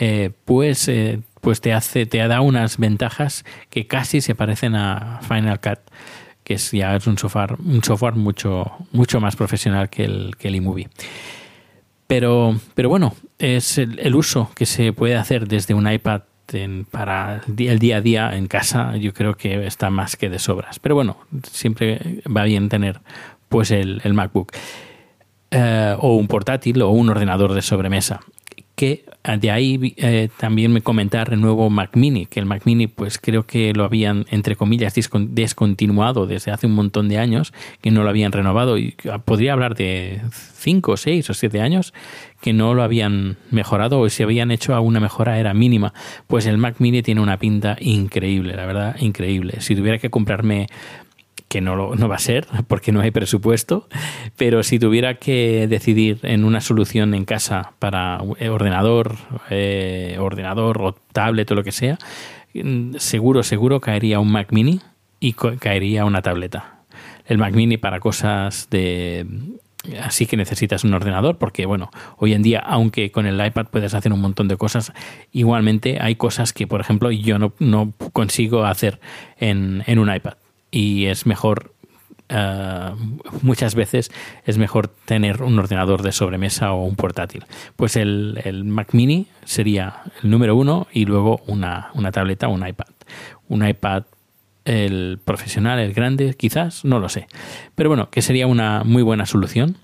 eh, 0.00 0.30
pues, 0.44 0.88
eh, 0.88 1.20
pues 1.40 1.60
te 1.60 1.72
hace, 1.72 2.04
te 2.04 2.18
da 2.18 2.40
unas 2.40 2.78
ventajas 2.78 3.44
que 3.70 3.86
casi 3.86 4.20
se 4.20 4.34
parecen 4.34 4.74
a 4.74 5.20
Final 5.22 5.60
Cut, 5.60 5.78
que 6.42 6.54
es 6.54 6.72
ya 6.72 6.96
es 6.96 7.06
un 7.06 7.16
software, 7.16 7.54
un 7.64 7.84
software 7.84 8.16
mucho, 8.16 8.72
mucho 8.90 9.20
más 9.20 9.36
profesional 9.36 9.88
que 9.88 10.02
el, 10.04 10.34
que 10.36 10.48
el 10.48 10.56
eMovie. 10.56 10.88
Pero, 12.08 12.58
pero 12.74 12.88
bueno, 12.88 13.14
es 13.38 13.78
el, 13.78 14.16
uso 14.16 14.50
que 14.56 14.66
se 14.66 14.92
puede 14.92 15.14
hacer 15.14 15.46
desde 15.46 15.74
un 15.74 15.88
iPad 15.88 16.22
para 16.90 17.40
el 17.56 17.78
día, 17.78 17.98
a 17.98 18.00
día 18.00 18.36
en 18.36 18.48
casa, 18.48 18.96
yo 18.96 19.14
creo 19.14 19.36
que 19.36 19.64
está 19.64 19.90
más 19.90 20.16
que 20.16 20.28
de 20.28 20.40
sobras. 20.40 20.80
Pero 20.80 20.96
bueno, 20.96 21.18
siempre 21.52 22.20
va 22.26 22.42
bien 22.42 22.68
tener 22.68 23.00
pues 23.48 23.70
el 23.70 24.12
MacBook. 24.12 24.50
Eh, 25.56 25.94
o 26.00 26.16
un 26.16 26.26
portátil 26.26 26.82
o 26.82 26.90
un 26.90 27.08
ordenador 27.10 27.54
de 27.54 27.62
sobremesa. 27.62 28.18
Que 28.74 29.04
eh, 29.22 29.38
de 29.38 29.52
ahí 29.52 29.94
eh, 29.98 30.28
también 30.36 30.72
me 30.72 30.82
comentar 30.82 31.32
el 31.32 31.40
nuevo 31.40 31.70
Mac 31.70 31.90
Mini, 31.94 32.26
que 32.26 32.40
el 32.40 32.46
Mac 32.46 32.62
Mini 32.64 32.88
pues 32.88 33.18
creo 33.18 33.46
que 33.46 33.72
lo 33.72 33.84
habían 33.84 34.26
entre 34.30 34.56
comillas 34.56 34.94
descontinuado 34.94 36.26
desde 36.26 36.50
hace 36.50 36.66
un 36.66 36.74
montón 36.74 37.08
de 37.08 37.18
años, 37.18 37.52
que 37.80 37.92
no 37.92 38.02
lo 38.02 38.08
habían 38.08 38.32
renovado 38.32 38.78
y 38.78 38.96
ah, 39.08 39.18
podría 39.18 39.52
hablar 39.52 39.76
de 39.76 40.22
5, 40.32 40.96
6 40.96 41.30
o 41.30 41.34
7 41.34 41.60
años 41.60 41.94
que 42.40 42.52
no 42.52 42.74
lo 42.74 42.82
habían 42.82 43.36
mejorado 43.50 44.00
o 44.00 44.08
si 44.10 44.22
habían 44.22 44.50
hecho 44.50 44.74
alguna 44.74 44.98
mejora 44.98 45.38
era 45.38 45.54
mínima. 45.54 45.94
Pues 46.26 46.44
el 46.46 46.58
Mac 46.58 46.76
Mini 46.78 47.00
tiene 47.00 47.20
una 47.20 47.38
pinta 47.38 47.76
increíble, 47.80 48.56
la 48.56 48.66
verdad, 48.66 48.96
increíble. 48.98 49.60
Si 49.60 49.76
tuviera 49.76 49.98
que 49.98 50.10
comprarme 50.10 50.66
que 51.54 51.60
no, 51.60 51.94
no 51.94 52.08
va 52.08 52.16
a 52.16 52.18
ser 52.18 52.48
porque 52.66 52.90
no 52.90 53.00
hay 53.00 53.12
presupuesto, 53.12 53.88
pero 54.36 54.64
si 54.64 54.80
tuviera 54.80 55.20
que 55.20 55.68
decidir 55.68 56.18
en 56.24 56.44
una 56.44 56.60
solución 56.60 57.14
en 57.14 57.24
casa 57.24 57.74
para 57.78 58.18
ordenador, 58.50 59.14
eh, 59.50 60.16
ordenador 60.18 60.82
o 60.82 60.96
tablet 61.12 61.48
o 61.52 61.54
lo 61.54 61.62
que 61.62 61.70
sea, 61.70 61.96
mm, 62.54 62.96
seguro, 62.96 63.44
seguro 63.44 63.80
caería 63.80 64.18
un 64.18 64.32
Mac 64.32 64.50
mini 64.50 64.80
y 65.20 65.34
caería 65.34 66.04
una 66.04 66.22
tableta. 66.22 66.80
El 67.24 67.38
Mac 67.38 67.54
mini 67.54 67.76
para 67.76 68.00
cosas 68.00 68.68
de... 68.68 69.24
Así 70.02 70.26
que 70.26 70.36
necesitas 70.36 70.82
un 70.82 70.92
ordenador 70.92 71.38
porque, 71.38 71.66
bueno, 71.66 71.92
hoy 72.16 72.32
en 72.32 72.42
día, 72.42 72.58
aunque 72.58 73.12
con 73.12 73.26
el 73.26 73.34
iPad 73.46 73.66
puedes 73.70 73.94
hacer 73.94 74.12
un 74.12 74.20
montón 74.20 74.48
de 74.48 74.56
cosas, 74.56 74.92
igualmente 75.30 75.98
hay 76.00 76.16
cosas 76.16 76.52
que, 76.52 76.66
por 76.66 76.80
ejemplo, 76.80 77.12
yo 77.12 77.38
no, 77.38 77.92
consigo 78.12 78.64
hacer 78.64 78.98
en 79.38 79.98
un 80.00 80.12
iPad 80.12 80.34
y 80.74 81.06
es 81.06 81.24
mejor 81.24 81.72
eh, 82.28 82.90
muchas 83.42 83.74
veces 83.74 84.10
es 84.44 84.58
mejor 84.58 84.88
tener 84.88 85.42
un 85.42 85.58
ordenador 85.58 86.02
de 86.02 86.10
sobremesa 86.10 86.72
o 86.72 86.84
un 86.84 86.96
portátil. 86.96 87.44
Pues 87.76 87.96
el, 87.96 88.40
el 88.44 88.64
Mac 88.64 88.88
Mini 88.92 89.26
sería 89.44 90.02
el 90.22 90.30
número 90.30 90.56
uno 90.56 90.88
y 90.92 91.04
luego 91.04 91.42
una, 91.46 91.90
una 91.94 92.10
tableta 92.10 92.48
un 92.48 92.66
iPad. 92.66 92.88
Un 93.48 93.66
iPad, 93.66 94.04
el 94.64 95.20
profesional, 95.24 95.78
el 95.78 95.92
grande, 95.92 96.34
quizás, 96.34 96.84
no 96.84 96.98
lo 96.98 97.08
sé. 97.08 97.28
Pero 97.74 97.88
bueno, 97.90 98.10
que 98.10 98.22
sería 98.22 98.46
una 98.46 98.82
muy 98.84 99.02
buena 99.02 99.26
solución. 99.26 99.76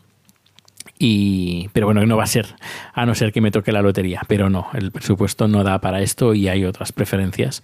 Y, 0.99 1.69
pero 1.73 1.87
bueno, 1.87 2.05
no 2.05 2.17
va 2.17 2.25
a 2.25 2.27
ser, 2.27 2.47
a 2.93 3.07
no 3.07 3.15
ser 3.15 3.33
que 3.33 3.41
me 3.41 3.51
toque 3.51 3.73
la 3.73 3.81
lotería. 3.81 4.23
Pero 4.27 4.51
no, 4.51 4.69
el 4.75 4.91
presupuesto 4.91 5.47
no 5.47 5.63
da 5.63 5.81
para 5.81 6.03
esto 6.03 6.35
y 6.35 6.49
hay 6.49 6.65
otras 6.65 6.93
preferencias 6.93 7.63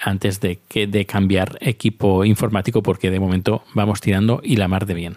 antes 0.00 0.40
de, 0.40 0.58
que, 0.68 0.86
de 0.86 1.06
cambiar 1.06 1.58
equipo 1.60 2.24
informático 2.24 2.82
porque 2.82 3.10
de 3.10 3.20
momento 3.20 3.62
vamos 3.74 4.00
tirando 4.00 4.40
y 4.42 4.56
la 4.56 4.68
mar 4.68 4.86
de 4.86 4.94
bien. 4.94 5.16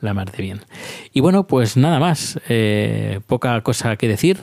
La 0.00 0.12
mar 0.12 0.30
bien. 0.36 0.60
Y 1.14 1.20
bueno, 1.20 1.46
pues 1.46 1.78
nada 1.78 1.98
más. 1.98 2.38
eh, 2.48 3.20
poca 3.26 3.58
cosa 3.62 3.96
que 3.96 4.06
decir 4.06 4.38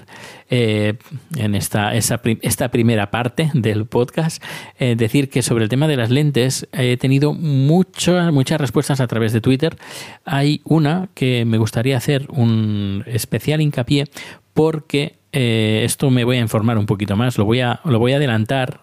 eh, 0.50 0.96
en 1.36 1.54
esta, 1.54 1.94
esa, 1.94 2.20
esta 2.42 2.72
primera 2.72 3.12
parte 3.12 3.52
del 3.54 3.86
podcast. 3.86 4.44
Eh, 4.80 4.96
decir 4.96 5.30
que 5.30 5.44
sobre 5.44 5.66
el 5.66 5.70
tema 5.70 5.88
de 5.88 5.98
las 5.98 6.10
lentes 6.10 6.68
he 6.72 6.98
tenido 6.98 7.34
muchas, 7.34 8.34
muchas 8.34 8.60
respuestas 8.60 9.02
a 9.02 9.08
través 9.08 9.34
de 9.34 9.42
Twitter. 9.42 9.78
Hay 10.26 10.62
una 10.64 11.10
que 11.14 11.46
me 11.46 11.60
gustaría 11.60 11.98
hacer 11.98 12.26
un 12.30 13.04
especial 13.06 13.62
hincapié 13.62 14.08
porque 14.54 15.22
eh, 15.34 15.84
esto 15.86 16.10
me 16.10 16.24
voy 16.24 16.38
a 16.38 16.42
informar 16.42 16.78
un 16.78 16.86
poquito 16.86 17.16
más. 17.16 17.38
Lo 17.38 17.46
voy 17.46 17.62
a, 17.62 17.80
lo 17.86 18.00
voy 18.00 18.14
a 18.14 18.18
adelantar 18.18 18.82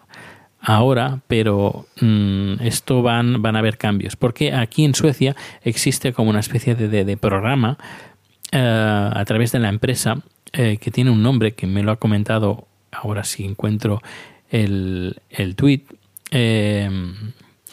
ahora, 0.61 1.21
pero 1.29 1.87
mm, 2.00 2.55
esto 2.62 3.03
van, 3.03 3.41
van 3.43 3.57
a 3.57 3.61
haber 3.61 3.79
cambios. 3.79 4.17
Porque 4.17 4.53
aquí 4.53 4.85
en 4.85 4.95
Suecia 4.95 5.37
existe 5.62 6.12
como 6.12 6.31
una 6.31 6.41
especie 6.41 6.75
de, 6.75 6.88
de- 7.05 7.17
programa 7.17 7.79
eh, 8.53 9.11
a 9.15 9.25
través 9.25 9.53
de 9.53 9.59
la 9.61 9.69
empresa 9.69 10.17
eh, 10.53 10.79
que 10.81 10.91
tiene 10.91 11.11
un 11.11 11.23
nombre 11.23 11.53
que 11.55 11.67
me 11.67 11.83
lo 11.83 11.93
ha 11.93 11.97
comentado 11.97 12.67
ahora 12.91 13.25
si 13.25 13.45
encuentro 13.45 14.03
el, 14.50 15.17
el 15.31 15.55
tweet. 15.57 15.83
Eh, 16.31 16.91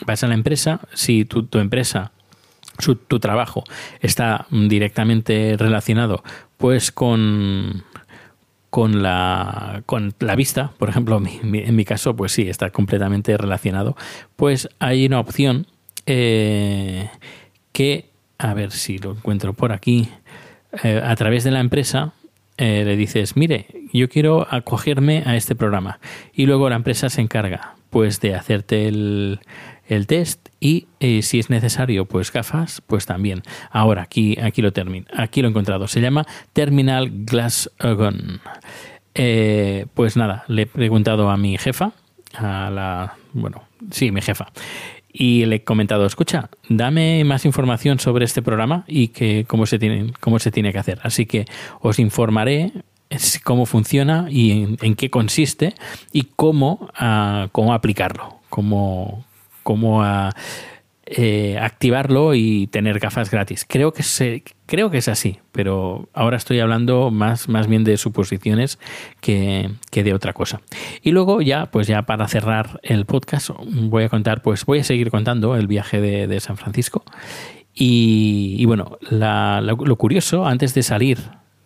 vas 0.06 0.24
a 0.24 0.28
la 0.28 0.34
empresa, 0.34 0.82
si 0.94 1.26
tu, 1.26 1.44
tu 1.44 1.60
empresa 1.60 2.12
su- 2.80 2.96
tu 2.96 3.20
trabajo 3.20 3.64
está 4.02 4.48
directamente 4.52 5.56
relacionado 5.58 6.24
pues 6.58 6.92
con 6.92 7.84
con 8.76 9.02
la, 9.02 9.84
con 9.86 10.14
la 10.20 10.36
vista, 10.36 10.74
por 10.78 10.90
ejemplo, 10.90 11.24
en 11.26 11.76
mi 11.78 11.86
caso, 11.86 12.14
pues 12.14 12.34
sí, 12.34 12.50
está 12.50 12.72
completamente 12.72 13.38
relacionado, 13.38 13.96
pues 14.36 14.68
hay 14.80 15.06
una 15.06 15.22
opción 15.22 15.66
eh, 16.06 17.10
que, 17.72 18.10
a 18.38 18.54
ver 18.54 18.72
si 18.72 18.98
lo 18.98 19.12
encuentro 19.12 19.54
por 19.54 19.72
aquí, 19.72 20.10
eh, 20.84 21.02
a 21.02 21.16
través 21.16 21.46
de 21.46 21.52
la 21.52 21.62
empresa 21.62 22.12
eh, 22.58 22.84
le 22.84 22.98
dices, 22.98 23.38
mire, 23.38 23.68
yo 23.94 24.10
quiero 24.10 24.46
acogerme 24.54 25.24
a 25.26 25.38
este 25.38 25.56
programa. 25.56 26.02
Y 26.34 26.46
luego 26.46 26.70
la 26.70 26.76
empresa 26.76 27.10
se 27.10 27.22
encarga 27.22 27.76
pues 27.90 28.20
de 28.20 28.36
hacerte 28.36 28.90
el, 28.90 29.40
el 29.88 30.08
test 30.08 30.50
y 30.60 30.88
eh, 31.00 31.22
si 31.22 31.40
es 31.40 31.50
necesario 31.50 32.06
pues 32.06 32.32
gafas 32.32 32.82
pues 32.88 33.06
también. 33.06 33.44
Ahora 33.72 34.04
aquí 34.04 34.38
aquí 34.40 34.62
lo 34.62 34.72
termino 34.74 35.06
aquí 35.16 35.42
lo 35.42 35.48
he 35.48 35.52
encontrado. 35.52 35.88
Se 35.88 36.02
llama 36.02 36.26
Terminal 36.54 37.10
Glass 37.26 37.70
Gun 37.80 38.42
Eh, 39.18 39.86
pues 39.94 40.18
nada 40.18 40.44
le 40.50 40.64
he 40.64 40.66
preguntado 40.66 41.30
a 41.30 41.38
mi 41.38 41.58
jefa 41.58 41.94
a 42.34 42.70
la 42.70 43.16
bueno 43.32 43.64
sí 43.92 44.12
mi 44.12 44.22
jefa 44.22 44.48
y 45.14 45.46
le 45.46 45.56
he 45.58 45.64
comentado 45.64 46.06
escucha 46.06 46.50
dame 46.68 47.24
más 47.24 47.46
información 47.46 48.00
sobre 48.00 48.26
este 48.26 48.42
programa 48.42 48.84
y 48.88 49.10
que 49.10 49.46
cómo 49.48 49.68
se 49.68 49.80
tiene 49.80 50.12
cómo 50.20 50.40
se 50.40 50.52
tiene 50.52 50.74
que 50.74 50.80
hacer. 50.80 51.00
Así 51.04 51.26
que 51.26 51.46
os 51.80 51.98
informaré 52.00 52.74
cómo 53.44 53.66
funciona 53.66 54.28
y 54.30 54.52
en, 54.52 54.78
en 54.82 54.96
qué 54.96 55.10
consiste 55.10 55.74
y 56.12 56.28
cómo, 56.36 56.90
ah, 56.96 57.48
cómo 57.52 57.74
aplicarlo, 57.74 58.40
cómo, 58.50 59.26
cómo 59.66 60.04
ah, 60.04 60.30
eh, 61.08 61.58
activarlo 61.60 62.36
y 62.36 62.68
tener 62.68 63.00
gafas 63.00 63.32
gratis. 63.32 63.66
Creo 63.68 63.92
que, 63.94 64.04
se, 64.04 64.44
creo 64.68 64.92
que 64.92 65.00
es 65.00 65.08
así, 65.08 65.40
pero 65.52 66.08
ahora 66.14 66.38
estoy 66.38 66.60
hablando 66.60 67.10
más, 67.12 67.50
más 67.50 67.66
bien 67.68 67.84
de 67.84 67.98
suposiciones 67.98 68.78
que, 69.22 69.72
que 69.92 70.04
de 70.04 70.14
otra 70.14 70.34
cosa. 70.34 70.62
Y 71.02 71.12
luego 71.12 71.42
ya, 71.42 71.66
pues 71.66 71.88
ya 71.88 72.04
para 72.04 72.28
cerrar 72.28 72.80
el 72.84 73.06
podcast, 73.06 73.50
voy 73.66 74.04
a 74.04 74.10
contar, 74.10 74.42
pues 74.44 74.66
voy 74.66 74.80
a 74.80 74.84
seguir 74.84 75.10
contando 75.10 75.56
el 75.56 75.66
viaje 75.66 76.00
de, 76.00 76.28
de 76.28 76.40
San 76.40 76.58
Francisco. 76.58 77.04
Y, 77.74 78.64
bueno, 78.66 78.98
la- 79.10 79.62
lo, 79.62 79.96
curioso, 79.98 80.46
antes 80.46 80.74
de 80.74 80.84
salir 80.84 81.20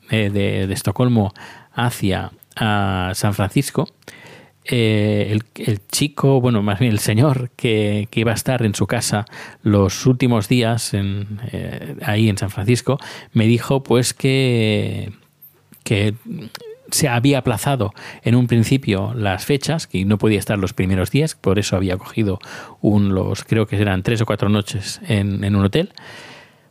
eh, 0.09 0.29
de, 0.31 0.67
de 0.67 0.73
Estocolmo 0.73 1.33
hacia 1.73 2.31
a 2.55 3.11
San 3.13 3.33
Francisco, 3.33 3.87
eh, 4.71 5.39
el, 5.55 5.79
chico, 5.87 6.39
bueno, 6.41 6.61
más 6.61 6.77
bien 6.77 6.91
el 6.91 6.99
señor 6.99 7.49
que, 7.55 8.07
que 8.11 8.19
iba 8.19 8.31
a 8.31 8.35
estar 8.35 8.63
en 8.63 8.75
su 8.75 8.85
casa 8.85 9.25
los 9.63 10.05
últimos 10.05 10.47
días 10.47 10.93
en, 10.93 11.39
eh, 11.51 11.95
ahí 12.03 12.29
en 12.29 12.37
San 12.37 12.51
Francisco, 12.51 12.99
me 13.33 13.47
dijo 13.47 13.81
pues 13.81 14.13
que, 14.13 15.11
que 15.83 16.13
se 16.91 17.07
había 17.07 17.39
aplazado 17.39 17.93
en 18.21 18.35
un 18.35 18.45
principio 18.45 19.15
las 19.15 19.43
fechas, 19.43 19.87
que 19.87 20.05
no 20.05 20.19
podía 20.19 20.37
estar 20.37 20.59
los 20.59 20.73
primeros 20.73 21.09
días, 21.09 21.33
por 21.33 21.57
eso 21.57 21.75
había 21.75 21.97
cogido 21.97 22.39
un, 22.79 23.15
los, 23.15 23.43
creo 23.43 23.65
que 23.65 23.75
eran 23.75 24.03
tres 24.03 24.21
o 24.21 24.27
cuatro 24.27 24.49
noches 24.49 25.01
en, 25.07 25.43
en 25.43 25.55
un 25.55 25.65
hotel, 25.65 25.93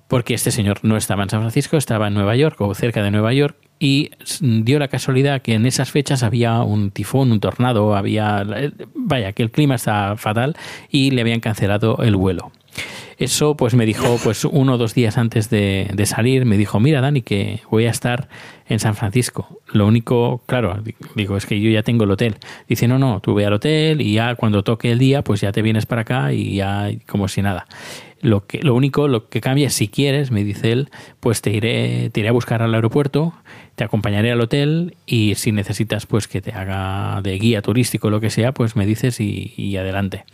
porque 0.08 0.34
este 0.34 0.50
señor 0.50 0.80
no 0.82 0.96
estaba 0.96 1.22
en 1.22 1.30
San 1.30 1.40
Francisco, 1.40 1.76
estaba 1.76 2.08
en 2.08 2.14
Nueva 2.14 2.34
York 2.34 2.60
o 2.60 2.74
cerca 2.74 3.02
de 3.02 3.10
Nueva 3.10 3.32
York, 3.32 3.56
y 3.78 4.10
dio 4.40 4.80
la 4.80 4.88
casualidad 4.88 5.40
que 5.40 5.54
en 5.54 5.64
esas 5.64 5.92
fechas 5.92 6.24
había 6.24 6.62
un 6.62 6.90
tifón, 6.90 7.30
un 7.30 7.38
tornado, 7.38 7.94
había, 7.94 8.44
vaya, 8.94 9.32
que 9.32 9.44
el 9.44 9.52
clima 9.52 9.76
estaba 9.76 10.16
fatal 10.16 10.56
y 10.90 11.12
le 11.12 11.20
habían 11.20 11.38
cancelado 11.38 11.98
el 12.02 12.16
vuelo. 12.16 12.50
Eso 13.18 13.56
pues 13.56 13.74
me 13.74 13.86
dijo 13.86 14.18
pues 14.24 14.44
uno 14.44 14.74
o 14.74 14.78
dos 14.78 14.94
días 14.94 15.16
antes 15.18 15.48
de, 15.50 15.90
de 15.92 16.06
salir, 16.06 16.44
me 16.44 16.56
dijo, 16.56 16.80
mira 16.80 17.00
Dani, 17.00 17.22
que 17.22 17.60
voy 17.70 17.86
a 17.86 17.90
estar 17.90 18.28
en 18.68 18.78
San 18.80 18.94
Francisco. 18.96 19.60
Lo 19.72 19.86
único, 19.86 20.42
claro, 20.46 20.80
di- 20.82 20.94
digo, 21.14 21.36
es 21.36 21.46
que 21.46 21.60
yo 21.60 21.70
ya 21.70 21.82
tengo 21.82 22.02
el 22.04 22.10
hotel. 22.10 22.36
Dice, 22.68 22.88
no, 22.88 22.98
no, 22.98 23.20
tú 23.20 23.34
ve 23.34 23.46
al 23.46 23.52
hotel 23.52 24.00
y 24.00 24.14
ya 24.14 24.34
cuando 24.34 24.62
toque 24.64 24.90
el 24.90 24.98
día, 24.98 25.22
pues 25.22 25.40
ya 25.40 25.52
te 25.52 25.62
vienes 25.62 25.86
para 25.86 26.02
acá 26.02 26.32
y 26.32 26.56
ya 26.56 26.90
como 27.06 27.28
si 27.28 27.42
nada. 27.42 27.66
Lo, 28.20 28.46
que, 28.46 28.60
lo 28.62 28.74
único, 28.74 29.06
lo 29.06 29.28
que 29.28 29.40
cambia, 29.40 29.70
si 29.70 29.88
quieres, 29.88 30.30
me 30.30 30.42
dice 30.42 30.72
él, 30.72 30.90
pues 31.20 31.40
te 31.40 31.50
iré, 31.52 32.10
te 32.10 32.20
iré 32.20 32.28
a 32.28 32.32
buscar 32.32 32.62
al 32.62 32.74
aeropuerto, 32.74 33.32
te 33.76 33.84
acompañaré 33.84 34.32
al 34.32 34.40
hotel 34.40 34.96
y 35.06 35.36
si 35.36 35.52
necesitas 35.52 36.06
pues 36.06 36.26
que 36.26 36.40
te 36.40 36.52
haga 36.52 37.20
de 37.22 37.38
guía 37.38 37.62
turístico 37.62 38.08
o 38.08 38.10
lo 38.10 38.20
que 38.20 38.30
sea, 38.30 38.52
pues 38.52 38.74
me 38.74 38.86
dices 38.86 39.20
y, 39.20 39.76
adelante. 39.76 40.24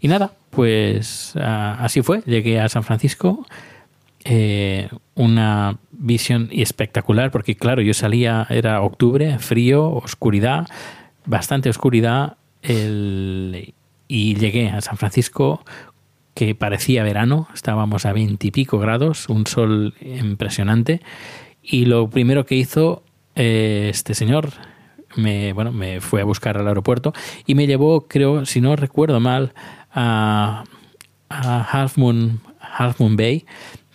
Y 0.00 0.06
nada, 0.06 0.32
pues 0.50 1.34
así 1.36 2.02
fue. 2.02 2.22
Llegué 2.26 2.60
a 2.60 2.68
San 2.68 2.84
Francisco, 2.84 3.44
eh, 4.24 4.88
una 5.16 5.78
visión 5.90 6.48
espectacular 6.52 7.32
porque 7.32 7.56
claro, 7.56 7.82
yo 7.82 7.92
salía, 7.92 8.46
era 8.50 8.80
octubre, 8.82 9.38
frío, 9.40 9.90
oscuridad, 9.90 10.68
bastante 11.26 11.68
oscuridad 11.68 12.36
el- 12.62 13.74
y 14.06 14.36
llegué 14.36 14.68
a 14.68 14.80
San 14.80 14.96
Francisco 14.96 15.64
que 16.34 16.54
parecía 16.54 17.02
verano, 17.02 17.48
estábamos 17.54 18.06
a 18.06 18.12
veintipico 18.12 18.78
grados, 18.78 19.28
un 19.28 19.46
sol 19.46 19.94
impresionante 20.00 21.02
y 21.62 21.84
lo 21.84 22.08
primero 22.10 22.46
que 22.46 22.56
hizo 22.56 23.02
eh, 23.34 23.88
este 23.90 24.14
señor 24.14 24.50
me, 25.16 25.52
bueno, 25.52 25.72
me 25.72 26.00
fue 26.00 26.20
a 26.20 26.24
buscar 26.24 26.56
al 26.56 26.68
aeropuerto 26.68 27.12
y 27.46 27.54
me 27.54 27.66
llevó, 27.66 28.06
creo, 28.08 28.46
si 28.46 28.60
no 28.60 28.76
recuerdo 28.76 29.20
mal, 29.20 29.54
a, 29.92 30.64
a 31.28 31.62
Half, 31.62 31.98
Moon, 31.98 32.40
Half 32.60 33.00
Moon 33.00 33.16
Bay, 33.16 33.44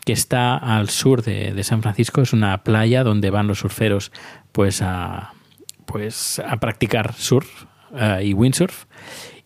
que 0.06 0.14
está 0.14 0.56
al 0.56 0.90
sur 0.90 1.24
de, 1.24 1.64
San 1.64 1.82
Francisco. 1.82 2.22
Es 2.22 2.34
una 2.34 2.64
playa 2.64 3.04
donde 3.04 3.30
van 3.30 3.48
los 3.48 3.60
surferos 3.60 4.12
pues 4.52 4.82
a, 4.82 5.34
pues, 5.86 6.40
a 6.40 6.58
practicar 6.58 7.14
surf 7.14 7.66
eh, 7.96 8.22
y 8.26 8.34
windsurf. 8.34 8.86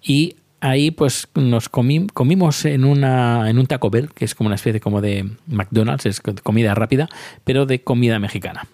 Y 0.03 0.36
ahí 0.61 0.91
pues 0.91 1.27
nos 1.35 1.67
comimos 1.67 2.65
en, 2.65 2.85
una, 2.85 3.49
en 3.49 3.59
un 3.59 3.65
Taco 3.65 3.89
Bell, 3.89 4.09
que 4.13 4.25
es 4.25 4.35
como 4.35 4.47
una 4.47 4.55
especie 4.55 4.79
como 4.79 5.01
de 5.01 5.29
McDonald's, 5.47 6.05
es 6.05 6.21
comida 6.21 6.73
rápida, 6.75 7.09
pero 7.43 7.65
de 7.65 7.83
comida 7.83 8.19
mexicana. 8.19 8.67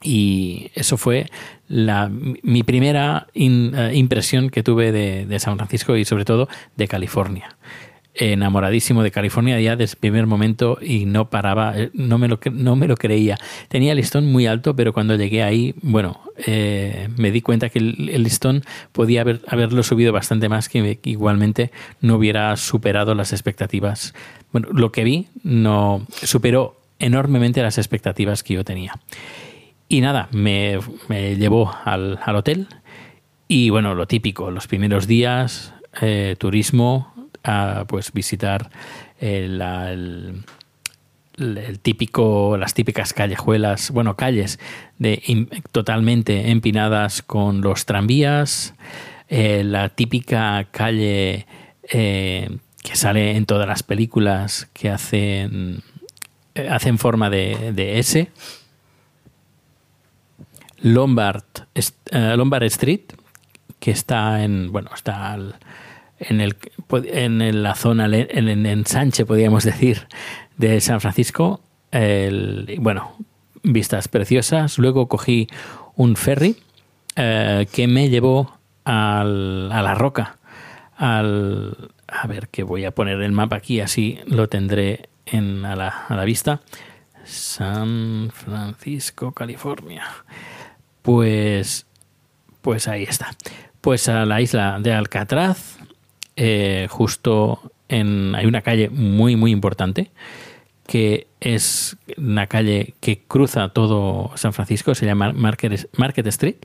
Y 0.00 0.70
eso 0.74 0.96
fue 0.96 1.26
la, 1.66 2.08
mi 2.08 2.62
primera 2.62 3.26
eh, 3.34 3.90
impresión 3.94 4.48
que 4.50 4.62
tuve 4.62 4.92
de 4.92 5.38
San 5.40 5.56
Francisco 5.56 5.96
y 5.96 6.04
sobre 6.04 6.24
todo 6.24 6.48
de 6.76 6.86
California. 6.86 7.56
Enamoradísimo 8.20 9.02
de 9.02 9.10
California 9.10 9.60
ya 9.60 9.76
desde 9.76 9.94
el 9.94 9.98
primer 10.00 10.26
momento 10.26 10.78
y 10.80 11.06
no 11.06 11.30
paraba, 11.30 11.78
eh, 11.78 11.90
no 11.94 12.18
me 12.18 12.28
lo, 12.28 12.40
no 12.52 12.76
me 12.76 12.88
lo 12.88 12.96
creía. 12.96 13.38
Tenía 13.68 13.92
el 13.92 13.98
listón 13.98 14.26
muy 14.26 14.46
alto, 14.46 14.74
pero 14.74 14.92
cuando 14.92 15.14
llegué 15.14 15.42
ahí, 15.42 15.74
bueno, 15.82 16.20
eh, 16.46 17.08
me 17.16 17.30
di 17.30 17.40
cuenta 17.42 17.68
que 17.68 17.78
el, 17.78 18.22
listón 18.22 18.64
podía 18.92 19.20
haber, 19.20 19.40
haberlo 19.46 19.82
subido 19.82 20.12
bastante 20.12 20.48
más, 20.48 20.68
que 20.68 20.98
igualmente 21.04 21.70
no 22.00 22.16
hubiera 22.16 22.56
superado 22.56 23.14
las 23.14 23.32
expectativas. 23.32 24.14
Bueno, 24.52 24.68
lo 24.72 24.90
que 24.92 25.04
vi 25.04 25.28
no 25.42 26.06
superó 26.10 26.80
enormemente 26.98 27.62
las 27.62 27.78
expectativas 27.78 28.42
que 28.42 28.54
yo 28.54 28.64
tenía. 28.64 28.98
Y 29.88 30.00
nada, 30.00 30.28
me, 30.32 30.78
me 31.08 31.36
llevó 31.36 31.74
al, 31.84 32.18
al 32.22 32.36
hotel 32.36 32.68
y 33.48 33.70
bueno, 33.70 33.94
lo 33.94 34.06
típico, 34.06 34.50
los 34.50 34.66
primeros 34.66 35.06
días, 35.06 35.72
eh, 36.02 36.36
turismo, 36.38 37.14
a, 37.44 37.84
pues 37.88 38.12
visitar 38.12 38.70
el, 39.20 39.60
el- 39.60 40.44
típico, 41.82 42.56
las 42.56 42.74
típicas 42.74 43.12
callejuelas, 43.12 43.92
bueno, 43.92 44.16
calles 44.16 44.58
de, 44.98 45.46
totalmente 45.70 46.50
empinadas 46.50 47.22
con 47.22 47.60
los 47.60 47.86
tranvías, 47.86 48.74
eh, 49.28 49.62
la 49.64 49.88
típica 49.88 50.66
calle 50.72 51.46
eh, 51.90 52.58
que 52.82 52.96
sale 52.96 53.36
en 53.36 53.46
todas 53.46 53.68
las 53.68 53.82
películas 53.84 54.68
que 54.72 54.90
hacen, 54.90 55.82
eh, 56.56 56.68
hacen 56.68 56.98
forma 56.98 57.30
de, 57.30 57.72
de 57.72 58.00
S. 58.00 58.30
Lombard, 60.80 61.44
Lombard 62.12 62.62
Street, 62.64 63.00
que 63.80 63.90
está 63.90 64.42
en, 64.44 64.70
bueno, 64.72 64.90
está 64.94 65.36
en, 66.18 66.40
el, 66.40 66.56
en 67.12 67.62
la 67.62 67.74
zona, 67.74 68.06
en, 68.06 68.48
en 68.48 68.66
ensanche, 68.66 69.24
podríamos 69.26 69.64
decir, 69.64 70.06
de 70.56 70.80
San 70.80 71.00
Francisco. 71.00 71.60
El- 71.90 72.76
bueno, 72.80 73.16
vistas 73.62 74.08
preciosas. 74.08 74.78
Luego 74.78 75.08
cogí 75.08 75.48
un 75.96 76.16
ferry 76.16 76.56
eh, 77.16 77.66
que 77.72 77.86
me 77.88 78.08
llevó 78.10 78.58
al- 78.84 79.70
a 79.72 79.82
la 79.82 79.94
roca. 79.94 80.36
A 81.00 82.26
ver, 82.26 82.48
que 82.48 82.62
voy 82.64 82.84
a 82.84 82.90
poner 82.90 83.20
el 83.22 83.32
mapa 83.32 83.56
aquí, 83.56 83.80
así 83.80 84.18
lo 84.26 84.48
tendré 84.48 85.08
en, 85.26 85.64
a, 85.64 85.76
la, 85.76 85.88
a 86.08 86.16
la 86.16 86.24
vista. 86.24 86.60
San 87.24 88.30
Francisco, 88.32 89.32
California. 89.32 90.02
Pues, 91.02 91.86
pues 92.62 92.88
ahí 92.88 93.04
está. 93.04 93.30
Pues 93.80 94.08
a 94.08 94.24
la 94.26 94.40
isla 94.40 94.78
de 94.80 94.92
Alcatraz, 94.92 95.77
eh, 96.40 96.86
justo 96.88 97.72
en, 97.88 98.34
hay 98.36 98.46
una 98.46 98.62
calle 98.62 98.90
muy, 98.90 99.34
muy 99.34 99.50
importante 99.50 100.12
que 100.86 101.26
es 101.40 101.96
una 102.16 102.46
calle 102.46 102.94
que 103.00 103.20
cruza 103.26 103.68
todo 103.70 104.30
San 104.36 104.54
Francisco, 104.54 104.94
se 104.94 105.04
llama 105.04 105.32
Market, 105.32 106.26
Street. 106.28 106.56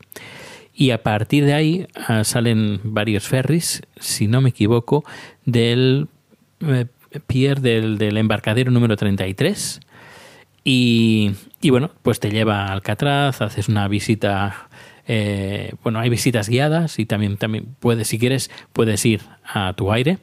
Y 0.74 0.92
a 0.92 1.04
partir 1.04 1.44
de 1.44 1.54
ahí 1.54 1.88
ah, 2.08 2.24
salen 2.24 2.80
varios 2.84 3.28
ferries, 3.28 3.82
si 4.00 4.28
no 4.28 4.40
me 4.40 4.50
equivoco, 4.50 5.04
del 5.46 6.08
eh, 6.62 6.86
pier 7.28 7.60
del, 7.60 7.98
del 7.98 8.16
embarcadero 8.16 8.72
número 8.72 8.96
33. 8.96 9.82
Y, 10.64 11.32
y 11.62 11.72
bueno, 11.72 11.92
pues 12.02 12.22
te 12.22 12.32
lleva 12.32 12.68
a 12.68 12.72
Alcatraz, 12.72 13.42
haces 13.42 13.68
una 13.68 13.90
visita. 13.90 14.70
Eh, 15.08 15.74
bueno, 15.84 16.00
hay 16.00 16.10
visitas 16.10 16.50
guiadas 16.50 17.00
y 17.00 17.06
también, 17.06 17.38
también 17.38 17.76
puedes, 17.80 18.08
si 18.08 18.20
quieres, 18.20 18.50
puedes 18.72 19.06
ir 19.06 19.22
a 19.46 19.74
tu 19.74 19.92
aire. 19.92 20.18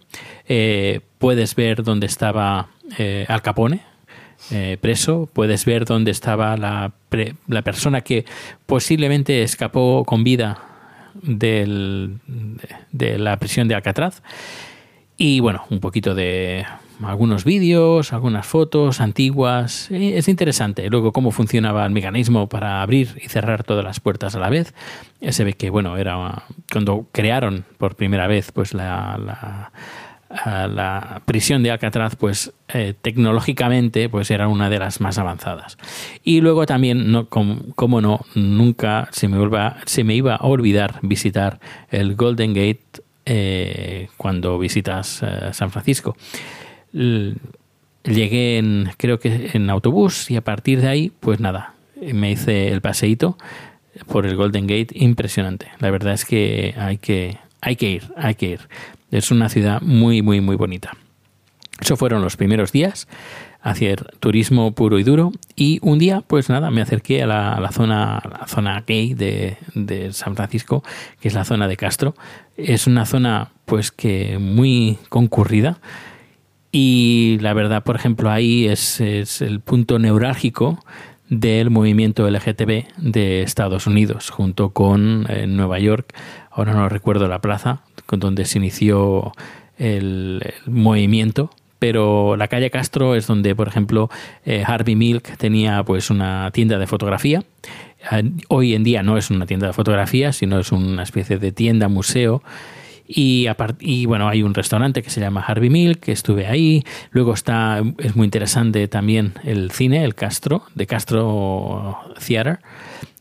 Eh, 0.48 1.00
puedes 1.18 1.54
ver 1.54 1.82
dónde 1.82 2.06
estaba 2.06 2.68
eh, 2.98 3.24
Al 3.28 3.42
Capone, 3.42 3.82
preso, 4.80 5.28
puedes 5.32 5.64
ver 5.64 5.84
dónde 5.84 6.10
estaba 6.10 6.56
la, 6.56 6.92
pre- 7.08 7.34
la 7.46 7.62
persona 7.62 8.00
que 8.00 8.24
posiblemente 8.66 9.42
escapó 9.42 10.04
con 10.04 10.24
vida 10.24 10.58
de, 11.22 12.10
de 12.90 13.18
la 13.18 13.36
prisión 13.36 13.68
de 13.68 13.74
Alcatraz. 13.74 14.22
Y 15.16 15.40
bueno, 15.40 15.64
un 15.68 15.80
poquito 15.80 16.14
de 16.14 16.64
algunos 17.04 17.44
vídeos, 17.44 18.12
algunas 18.12 18.46
fotos 18.46 19.00
antiguas. 19.00 19.90
Es 19.90 20.28
interesante. 20.28 20.88
Luego, 20.90 21.12
cómo 21.12 21.30
funcionaba 21.30 21.84
el 21.86 21.92
mecanismo 21.92 22.48
para 22.48 22.82
abrir 22.82 23.20
y 23.22 23.28
cerrar 23.28 23.64
todas 23.64 23.84
las 23.84 24.00
puertas 24.00 24.34
a 24.34 24.40
la 24.40 24.50
vez. 24.50 24.74
Se 25.28 25.44
ve 25.44 25.54
que, 25.54 25.70
bueno, 25.70 25.96
era 25.96 26.44
cuando 26.72 27.06
crearon 27.12 27.64
por 27.78 27.96
primera 27.96 28.26
vez 28.26 28.52
pues 28.52 28.74
la, 28.74 29.70
la, 30.30 31.22
prisión 31.24 31.62
de 31.62 31.70
Alcatraz, 31.70 32.16
pues 32.16 32.52
eh, 32.68 32.94
tecnológicamente, 33.00 34.08
pues 34.08 34.30
era 34.30 34.48
una 34.48 34.70
de 34.70 34.78
las 34.78 35.00
más 35.00 35.18
avanzadas. 35.18 35.76
Y 36.22 36.40
luego 36.40 36.66
también, 36.66 37.10
no, 37.10 37.28
como, 37.28 38.00
no, 38.00 38.20
nunca 38.34 39.08
se 39.10 39.28
me, 39.28 39.38
vuelva, 39.38 39.78
se 39.86 40.04
me 40.04 40.14
iba 40.14 40.36
a 40.36 40.46
olvidar 40.46 40.98
visitar 41.02 41.60
el 41.90 42.14
Golden 42.14 42.54
Gate 42.54 43.02
eh, 43.26 44.08
cuando 44.16 44.58
visitas 44.58 45.22
eh, 45.22 45.50
San 45.52 45.70
Francisco. 45.70 46.16
Llegué 46.92 48.58
en, 48.58 48.90
creo 48.96 49.20
que 49.20 49.50
en 49.52 49.68
autobús 49.70 50.30
y 50.30 50.36
a 50.36 50.40
partir 50.42 50.80
de 50.80 50.88
ahí, 50.88 51.12
pues 51.20 51.40
nada, 51.40 51.74
me 52.00 52.30
hice 52.30 52.68
el 52.68 52.80
paseíto 52.80 53.36
por 54.06 54.26
el 54.26 54.36
Golden 54.36 54.66
Gate 54.66 54.88
impresionante. 54.92 55.68
La 55.78 55.90
verdad 55.90 56.14
es 56.14 56.24
que 56.24 56.74
hay 56.78 56.98
que, 56.98 57.38
hay 57.60 57.76
que 57.76 57.90
ir, 57.90 58.04
hay 58.16 58.34
que 58.34 58.46
ir. 58.46 58.60
Es 59.10 59.30
una 59.30 59.48
ciudad 59.48 59.80
muy, 59.82 60.22
muy, 60.22 60.40
muy 60.40 60.56
bonita. 60.56 60.96
Eso 61.80 61.96
fueron 61.96 62.22
los 62.22 62.36
primeros 62.36 62.72
días, 62.72 63.08
hacer 63.62 64.04
turismo 64.20 64.72
puro 64.72 64.98
y 64.98 65.02
duro. 65.02 65.32
Y 65.56 65.78
un 65.82 65.98
día, 65.98 66.22
pues 66.26 66.48
nada, 66.48 66.70
me 66.70 66.82
acerqué 66.82 67.22
a 67.22 67.26
la, 67.26 67.54
a 67.54 67.60
la 67.60 67.72
zona, 67.72 68.18
a 68.18 68.28
la 68.28 68.46
zona 68.46 68.84
gay 68.86 69.14
de, 69.14 69.56
de 69.74 70.12
San 70.12 70.36
Francisco, 70.36 70.84
que 71.20 71.28
es 71.28 71.34
la 71.34 71.44
zona 71.44 71.68
de 71.68 71.76
Castro. 71.76 72.14
Es 72.56 72.86
una 72.86 73.06
zona, 73.06 73.50
pues 73.64 73.90
que 73.90 74.38
muy 74.38 74.98
concurrida. 75.08 75.78
Y 76.72 77.38
la 77.40 77.52
verdad, 77.52 77.82
por 77.82 77.96
ejemplo, 77.96 78.30
ahí 78.30 78.66
es, 78.66 79.00
es 79.00 79.42
el 79.42 79.60
punto 79.60 79.98
neurálgico 79.98 80.78
del 81.30 81.70
movimiento 81.70 82.28
LGTB 82.28 82.86
de 82.98 83.42
Estados 83.42 83.86
Unidos, 83.86 84.30
junto 84.30 84.70
con 84.70 85.26
eh, 85.28 85.46
Nueva 85.46 85.78
York, 85.78 86.12
ahora 86.50 86.74
no 86.74 86.88
recuerdo 86.88 87.28
la 87.28 87.40
plaza, 87.40 87.82
con 88.06 88.18
donde 88.18 88.44
se 88.44 88.58
inició 88.58 89.32
el, 89.78 90.42
movimiento, 90.66 91.50
pero 91.78 92.36
la 92.36 92.48
calle 92.48 92.70
Castro 92.70 93.14
es 93.14 93.28
donde, 93.28 93.54
por 93.54 93.68
ejemplo, 93.68 94.10
eh, 94.44 94.64
Harvey 94.66 94.96
Milk 94.96 95.36
tenía 95.38 95.82
pues 95.84 96.10
una 96.10 96.50
tienda 96.52 96.78
de 96.78 96.86
fotografía. 96.88 97.44
Eh, 98.10 98.32
hoy 98.48 98.74
en 98.74 98.82
día 98.82 99.04
no 99.04 99.16
es 99.16 99.30
una 99.30 99.46
tienda 99.46 99.68
de 99.68 99.72
fotografía, 99.72 100.32
sino 100.32 100.58
es 100.58 100.72
una 100.72 101.04
especie 101.04 101.38
de 101.38 101.52
tienda 101.52 101.88
museo. 101.88 102.42
Y, 103.12 103.48
y 103.80 104.06
bueno, 104.06 104.28
hay 104.28 104.44
un 104.44 104.54
restaurante 104.54 105.02
que 105.02 105.10
se 105.10 105.20
llama 105.20 105.40
Harvey 105.40 105.68
Milk, 105.68 105.98
que 105.98 106.12
estuve 106.12 106.46
ahí. 106.46 106.84
Luego 107.10 107.34
está, 107.34 107.82
es 107.98 108.14
muy 108.14 108.24
interesante 108.24 108.86
también 108.86 109.32
el 109.42 109.72
cine, 109.72 110.04
el 110.04 110.14
Castro, 110.14 110.62
de 110.76 110.86
Castro 110.86 111.98
Theater. 112.24 112.60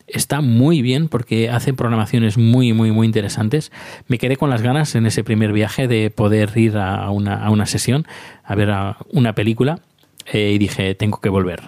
Está 0.05 0.41
muy 0.41 0.83
bien 0.83 1.07
porque 1.07 1.49
hacen 1.49 1.75
programaciones 1.75 2.37
muy, 2.37 2.71
muy, 2.71 2.91
muy 2.91 3.07
interesantes. 3.07 3.71
Me 4.07 4.19
quedé 4.19 4.37
con 4.37 4.51
las 4.51 4.61
ganas 4.61 4.93
en 4.93 5.07
ese 5.07 5.23
primer 5.23 5.53
viaje 5.53 5.87
de 5.87 6.11
poder 6.11 6.55
ir 6.55 6.77
a 6.77 7.09
una, 7.09 7.43
a 7.43 7.49
una 7.49 7.65
sesión, 7.65 8.05
a 8.43 8.53
ver 8.53 8.69
a 8.69 8.97
una 9.11 9.33
película. 9.33 9.79
eh, 10.31 10.51
y 10.53 10.57
dije, 10.57 10.95
tengo 10.95 11.19
que 11.19 11.29
volver. 11.29 11.61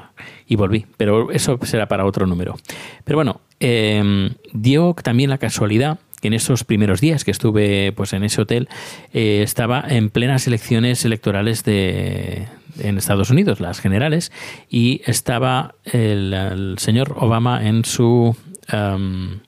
Y 0.48 0.56
volví, 0.56 0.86
pero 0.98 1.32
eso 1.32 1.58
será 1.64 1.88
para 1.88 2.06
otro 2.06 2.28
número. 2.28 2.56
Pero 3.04 3.18
bueno, 3.18 3.42
eh, 3.60 4.32
dio 4.54 4.96
también 5.02 5.30
la 5.30 5.38
casualidad 5.38 6.00
en 6.22 6.34
esos 6.34 6.64
primeros 6.64 7.02
días 7.02 7.24
que 7.24 7.32
estuve 7.32 7.92
pues 7.94 8.14
en 8.14 8.24
ese 8.24 8.42
hotel 8.42 8.70
eh, 9.14 9.42
estaba 9.44 9.84
en 9.88 10.10
plenas 10.10 10.48
elecciones 10.48 11.04
electorales 11.06 11.64
de 11.64 12.48
en 12.80 12.98
Estados 12.98 13.30
Unidos, 13.30 13.60
las 13.60 13.80
generales, 13.80 14.32
y 14.70 15.02
estaba 15.06 15.76
el, 15.84 16.76
señor 16.78 17.16
Obama 17.18 17.68
en 17.68 17.84
su 17.84 18.36
um, 18.72 19.40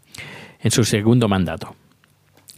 en 0.64 0.72
su 0.72 0.84
segundo 0.84 1.28
mandato. 1.28 1.76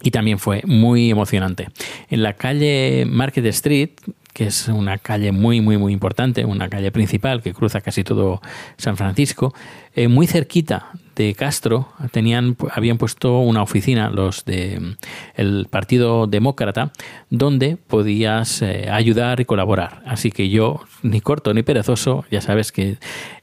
Y 0.01 0.11
también 0.11 0.37
fue 0.37 0.61
muy 0.65 1.09
emocionante. 1.09 1.69
En 2.09 2.21
la 2.21 2.33
calle 2.33 3.05
Market 3.07 3.45
Street, 3.47 3.89
que 4.35 4.47
es 4.47 4.67
una 4.67 4.97
calle 4.97 5.31
muy, 5.31 5.61
muy, 5.61 5.77
muy 5.77 5.93
importante, 5.93 6.43
una 6.43 6.67
calle 6.67 6.91
principal 6.91 7.41
que 7.41 7.53
cruza 7.53 7.79
casi 7.79 8.03
todo 8.03 8.41
San 8.75 8.97
Francisco, 8.97 9.55
eh, 9.95 10.09
muy 10.09 10.27
cerquita 10.27 10.91
de 11.15 11.33
Castro 11.35 11.87
tenían, 12.11 12.57
habían 12.73 12.97
puesto 12.97 13.39
una 13.39 13.63
oficina 13.63 14.09
los 14.09 14.43
de 14.43 14.97
el 15.35 15.67
Partido 15.69 16.27
Demócrata 16.27 16.91
donde 17.29 17.77
podías 17.77 18.61
eh, 18.61 18.89
ayudar 18.91 19.39
y 19.39 19.45
colaborar. 19.45 20.01
Así 20.05 20.31
que 20.31 20.49
yo, 20.49 20.81
ni 21.01 21.21
corto 21.21 21.53
ni 21.53 21.63
perezoso, 21.63 22.25
ya 22.29 22.41
sabes 22.41 22.73
que 22.73 22.97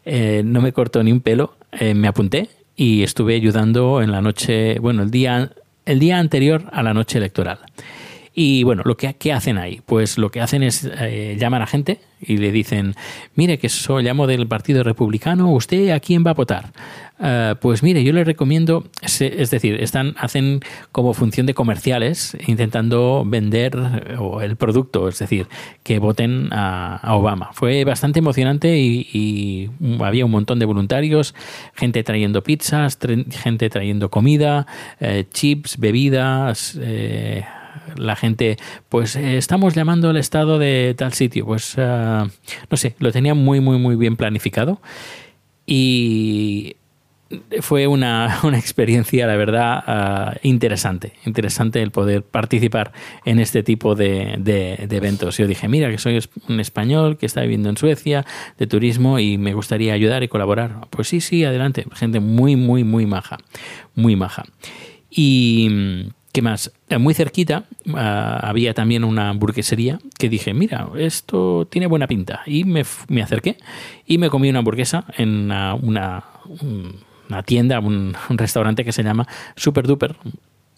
eh, 0.04 0.42
no 0.44 0.60
me 0.60 0.74
corto 0.74 1.02
ni 1.02 1.10
un 1.10 1.22
pelo, 1.22 1.56
eh, 1.72 1.94
me 1.94 2.06
apunté 2.06 2.50
y 2.76 3.02
estuve 3.02 3.34
ayudando 3.34 4.02
en 4.02 4.12
la 4.12 4.20
noche, 4.20 4.78
bueno, 4.78 5.04
el 5.04 5.10
día, 5.10 5.52
el 5.86 5.98
día 6.00 6.18
anterior 6.18 6.64
a 6.70 6.82
la 6.82 6.92
noche 6.92 7.16
electoral. 7.16 7.60
Y 8.34 8.62
bueno, 8.64 8.82
lo 8.84 8.96
que 8.96 9.14
¿qué 9.14 9.32
hacen 9.32 9.58
ahí? 9.58 9.80
Pues 9.84 10.18
lo 10.18 10.30
que 10.30 10.40
hacen 10.40 10.62
es 10.62 10.88
eh, 10.98 11.36
llaman 11.38 11.62
a 11.62 11.66
gente 11.66 12.00
y 12.20 12.36
le 12.36 12.52
dicen, 12.52 12.94
mire 13.34 13.58
que 13.58 13.68
soy 13.68 14.04
llamo 14.04 14.26
del 14.26 14.46
Partido 14.46 14.82
Republicano, 14.84 15.52
¿usted 15.52 15.90
a 15.90 16.00
quién 16.00 16.24
va 16.24 16.30
a 16.30 16.34
votar? 16.34 16.72
Uh, 17.18 17.54
pues 17.60 17.82
mire, 17.82 18.02
yo 18.02 18.12
le 18.12 18.24
recomiendo, 18.24 18.84
es 19.00 19.50
decir, 19.50 19.80
están, 19.80 20.14
hacen 20.18 20.60
como 20.90 21.14
función 21.14 21.46
de 21.46 21.54
comerciales 21.54 22.36
intentando 22.46 23.22
vender 23.24 23.78
el 24.40 24.56
producto, 24.56 25.08
es 25.08 25.20
decir, 25.20 25.46
que 25.84 26.00
voten 26.00 26.48
a, 26.52 26.96
a 26.96 27.14
Obama. 27.14 27.50
Fue 27.52 27.84
bastante 27.84 28.18
emocionante 28.18 28.76
y, 28.76 29.08
y, 29.12 29.70
había 30.02 30.24
un 30.24 30.32
montón 30.32 30.58
de 30.58 30.64
voluntarios, 30.64 31.34
gente 31.74 32.02
trayendo 32.02 32.42
pizzas, 32.42 32.98
gente 33.30 33.70
trayendo 33.70 34.10
comida, 34.10 34.66
eh, 34.98 35.24
chips, 35.32 35.78
bebidas. 35.78 36.76
Eh, 36.80 37.44
la 37.96 38.16
gente, 38.16 38.56
pues 38.88 39.16
eh, 39.16 39.36
estamos 39.36 39.74
llamando 39.74 40.10
al 40.10 40.16
estado 40.16 40.58
de 40.58 40.94
tal 40.96 41.12
sitio, 41.12 41.46
pues 41.46 41.76
uh, 41.76 42.28
no 42.70 42.76
sé, 42.76 42.94
lo 42.98 43.12
tenía 43.12 43.34
muy, 43.34 43.60
muy, 43.60 43.78
muy 43.78 43.96
bien 43.96 44.16
planificado 44.16 44.80
y 45.66 46.76
fue 47.60 47.86
una, 47.86 48.40
una 48.44 48.58
experiencia, 48.58 49.26
la 49.26 49.36
verdad, 49.36 50.34
uh, 50.34 50.38
interesante, 50.42 51.14
interesante 51.24 51.82
el 51.82 51.90
poder 51.90 52.22
participar 52.22 52.92
en 53.24 53.38
este 53.38 53.62
tipo 53.62 53.94
de, 53.94 54.36
de, 54.38 54.86
de, 54.88 54.96
eventos. 54.96 55.38
Yo 55.38 55.46
dije, 55.46 55.68
mira, 55.68 55.90
que 55.90 55.98
soy 55.98 56.20
un 56.48 56.60
español 56.60 57.16
que 57.16 57.26
está 57.26 57.42
viviendo 57.42 57.68
en 57.68 57.76
Suecia 57.76 58.24
de 58.58 58.66
turismo 58.66 59.18
y 59.18 59.38
me 59.38 59.54
gustaría 59.54 59.94
ayudar 59.94 60.22
y 60.22 60.28
colaborar. 60.28 60.86
Pues 60.90 61.08
sí, 61.08 61.20
sí, 61.20 61.44
adelante, 61.44 61.86
gente 61.94 62.20
muy, 62.20 62.56
muy, 62.56 62.84
muy 62.84 63.06
maja, 63.06 63.38
muy 63.94 64.16
maja. 64.16 64.44
Y 65.10 66.10
¿Qué 66.32 66.40
más? 66.40 66.72
Muy 66.98 67.12
cerquita 67.12 67.64
uh, 67.86 67.92
había 67.94 68.72
también 68.72 69.04
una 69.04 69.28
hamburguesería 69.28 69.98
que 70.18 70.30
dije, 70.30 70.54
mira, 70.54 70.88
esto 70.96 71.68
tiene 71.70 71.86
buena 71.86 72.06
pinta. 72.06 72.40
Y 72.46 72.64
me, 72.64 72.84
me 73.08 73.22
acerqué 73.22 73.58
y 74.06 74.16
me 74.16 74.30
comí 74.30 74.48
una 74.48 74.60
hamburguesa 74.60 75.04
en 75.18 75.28
una, 75.28 75.74
una, 75.74 76.24
una 77.28 77.42
tienda, 77.42 77.80
un, 77.80 78.16
un, 78.30 78.38
restaurante 78.38 78.82
que 78.82 78.92
se 78.92 79.02
llama 79.02 79.28
Super 79.56 79.86
Duper 79.86 80.16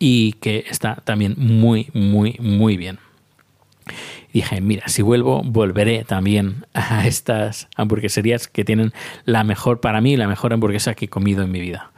y 0.01 0.33
que 0.35 0.65
está 0.69 0.97
también 0.97 1.37
muy, 1.37 1.89
muy, 1.95 2.37
muy 2.41 2.77
bien. 2.77 2.99
Dije, 4.33 4.61
mira, 4.61 4.89
si 4.89 5.03
vuelvo, 5.03 5.43
volveré 5.45 6.03
también 6.03 6.67
a 6.75 7.07
estas 7.07 7.69
hamburgueserías 7.77 8.49
que 8.49 8.65
tienen 8.65 8.93
la 9.25 9.45
mejor, 9.45 9.81
para 9.81 10.01
mí, 10.01 10.17
la 10.17 10.27
mejor 10.27 10.53
hamburguesa 10.53 10.95
que 10.95 11.05
he 11.05 11.09
comido 11.09 11.45
en 11.45 11.53
mi 11.53 11.61
vida. 11.61 11.93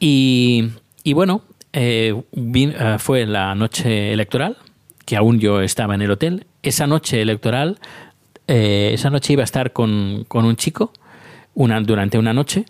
Y, 0.00 0.70
y 1.04 1.12
bueno, 1.12 1.42
eh, 1.78 2.14
uh, 2.14 2.98
fue 2.98 3.26
la 3.26 3.54
noche 3.54 4.12
electoral, 4.12 4.56
que 5.04 5.14
aún 5.14 5.38
yo 5.38 5.60
estaba 5.60 5.94
en 5.94 6.00
el 6.00 6.10
hotel. 6.10 6.46
Esa 6.62 6.86
noche 6.86 7.20
electoral, 7.20 7.78
eh, 8.48 8.92
esa 8.94 9.10
noche 9.10 9.34
iba 9.34 9.42
a 9.42 9.44
estar 9.44 9.72
con, 9.72 10.24
con 10.26 10.46
un 10.46 10.56
chico 10.56 10.92
durante 11.54 12.18
una 12.18 12.32
noche 12.32 12.64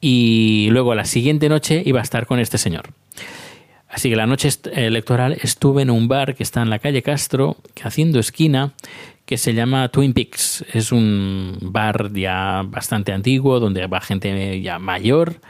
y 0.00 0.68
luego 0.70 0.94
la 0.94 1.04
siguiente 1.04 1.48
noche 1.48 1.82
iba 1.84 2.00
a 2.00 2.02
estar 2.02 2.26
con 2.26 2.38
este 2.38 2.56
señor. 2.56 2.90
Así 3.88 4.08
que 4.08 4.16
la 4.16 4.26
noche 4.26 4.48
electoral 4.72 5.36
estuve 5.42 5.82
en 5.82 5.90
un 5.90 6.06
bar 6.06 6.34
que 6.36 6.44
está 6.44 6.62
en 6.62 6.70
la 6.70 6.78
calle 6.78 7.02
Castro, 7.02 7.56
haciendo 7.82 8.20
esquina, 8.20 8.72
que 9.26 9.38
se 9.38 9.54
llama 9.54 9.88
Twin 9.88 10.12
Peaks. 10.12 10.64
Es 10.72 10.92
un 10.92 11.58
bar 11.60 12.12
ya 12.12 12.62
bastante 12.64 13.12
antiguo, 13.12 13.60
donde 13.60 13.86
va 13.88 14.00
gente 14.00 14.62
ya 14.62 14.78
mayor, 14.78 15.40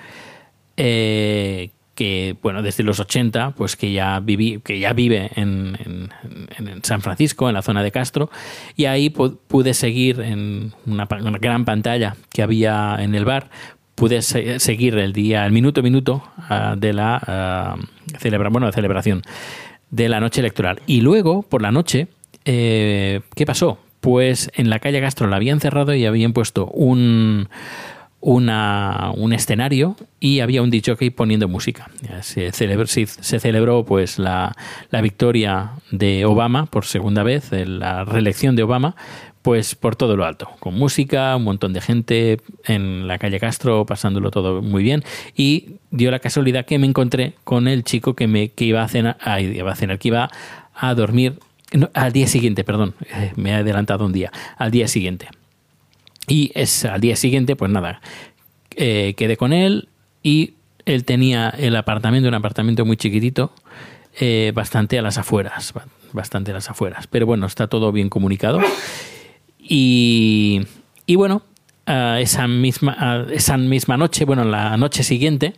eh, 0.77 1.71
que 1.95 2.37
bueno 2.43 2.63
desde 2.63 2.83
los 2.83 3.01
80 3.01 3.51
pues 3.51 3.77
que 3.77 3.93
ya 3.93 4.21
viví 4.21 4.61
que 4.65 4.79
ya 4.79 4.93
vive 4.93 5.31
en, 5.35 5.77
en, 5.85 6.69
en, 6.69 6.85
San 6.85 7.03
Francisco 7.03 7.49
en 7.49 7.55
la 7.55 7.63
zona 7.63 7.83
de 7.83 7.91
Castro 7.91 8.31
y 8.77 8.87
ahí 8.87 9.11
pude 9.11 9.75
seguir 9.75 10.21
en 10.21 10.73
una, 10.87 11.07
una, 11.21 11.39
gran 11.39 11.65
pantalla 11.65 12.17
que 12.33 12.43
había 12.43 12.97
en 12.99 13.15
el 13.15 13.25
bar. 13.25 13.51
Pude 13.95 14.23
se 14.23 14.59
seguir 14.59 14.97
el 14.97 15.13
día 15.13 15.45
el 15.45 15.53
minuto 15.53 15.81
a 15.81 15.83
minuto 15.83 16.23
uh, 16.51 16.77
de 16.77 16.93
la 16.95 17.77
uh, 17.79 18.19
celebra 18.19 18.49
bueno 18.49 18.67
de 18.67 18.73
celebración 18.73 19.23
de 19.91 20.09
la 20.09 20.19
noche 20.19 20.41
electoral. 20.41 20.81
Y 20.87 21.03
luego 21.03 21.43
por 21.43 21.61
la 21.61 21.71
noche 21.71 22.09
eh, 22.45 23.21
qué 23.35 23.45
pasó 23.45 23.79
pues 24.01 24.51
en 24.55 24.69
la 24.69 24.81
calle 24.81 25.01
Castro 25.01 25.29
la 25.29 25.37
habían 25.37 25.61
cerrado 25.61 25.95
y 25.95 26.07
habían 26.07 26.33
puesto 26.33 26.67
un 26.67 27.49
una, 28.23 29.13
un 29.17 29.33
escenario 29.33 29.97
y 30.21 30.41
había 30.41 30.63
un 30.63 30.71
DJ 30.71 31.11
poniendo 31.11 31.49
música. 31.49 31.91
Se 32.23 32.51
celebró, 32.53 33.85
pues 33.85 34.19
la, 34.19 34.57
la, 34.91 35.01
victoria 35.03 35.73
de 35.91 36.25
Obama 36.25 36.67
por 36.67 36.87
segunda 36.87 37.25
vez, 37.25 37.51
la 37.51 38.05
reelección 38.05 38.55
de 38.55 38.63
Obama, 38.63 38.95
pues 39.43 39.75
por 39.75 39.97
todo 39.97 40.17
lo 40.17 40.25
alto, 40.25 40.49
con 40.61 40.75
música, 40.75 41.35
un 41.37 41.43
montón 41.43 41.73
de 41.73 41.81
gente 41.81 42.41
en 42.65 43.09
la 43.09 43.19
calle 43.19 43.41
Castro 43.41 43.85
pasándolo 43.85 44.31
todo 44.31 44.63
muy 44.63 44.85
bien 44.85 45.03
y 45.37 45.79
dio 45.91 46.13
la 46.13 46.21
casualidad 46.21 46.65
que 46.65 46.79
me 46.79 46.87
encontré 46.87 47.35
con 47.43 47.67
el 47.67 47.83
chico 47.83 48.15
que 48.15 48.29
me 48.29 48.51
que 48.51 48.65
iba 48.65 48.85
a 48.85 48.89
cenar, 48.89 49.17
iba 49.41 49.73
a 49.73 49.75
cenar 49.75 49.99
que 49.99 50.09
iba 50.09 50.31
a 50.75 50.95
dormir 50.95 51.41
al 51.95 52.13
día 52.13 52.29
siguiente, 52.29 52.63
perdón, 52.63 52.95
eh, 53.13 53.33
me 53.35 53.51
he 53.51 53.55
adelantado 53.55 54.07
un 54.07 54.13
día, 54.13 54.31
al 54.59 54.71
día 54.71 54.87
siguiente. 54.87 55.29
Y 56.29 56.53
es 56.55 56.85
al 56.85 57.01
día 57.01 57.17
siguiente, 57.17 57.57
pues 57.57 57.71
nada, 57.71 58.01
eh, 58.77 59.15
quedé 59.17 59.37
con 59.37 59.53
él 59.53 59.89
y 60.23 60.55
él 60.87 61.05
tenía 61.05 61.51
el 61.51 61.77
apartamento, 61.77 62.29
un 62.29 62.35
apartamento 62.35 62.85
muy 62.85 62.97
chiquitito, 62.97 63.53
eh, 64.21 64.53
bastante 64.55 64.99
a 64.99 65.03
las 65.03 65.19
afueras, 65.19 65.73
ba- 65.73 65.87
bastante 66.13 66.51
a 66.51 66.55
las 66.55 66.71
afueras. 66.71 67.07
Pero 67.07 67.27
bueno, 67.27 67.47
está 67.47 67.67
todo 67.67 67.93
bien 67.93 68.09
comunicado. 68.09 68.61
Y, 69.59 70.63
y 71.07 71.17
bueno, 71.17 71.43
esa, 71.87 72.47
misma, 72.49 73.27
esa 73.33 73.57
misma 73.57 73.97
noche, 73.97 74.25
bueno, 74.25 74.45
la 74.45 74.77
noche 74.77 75.03
siguiente, 75.03 75.55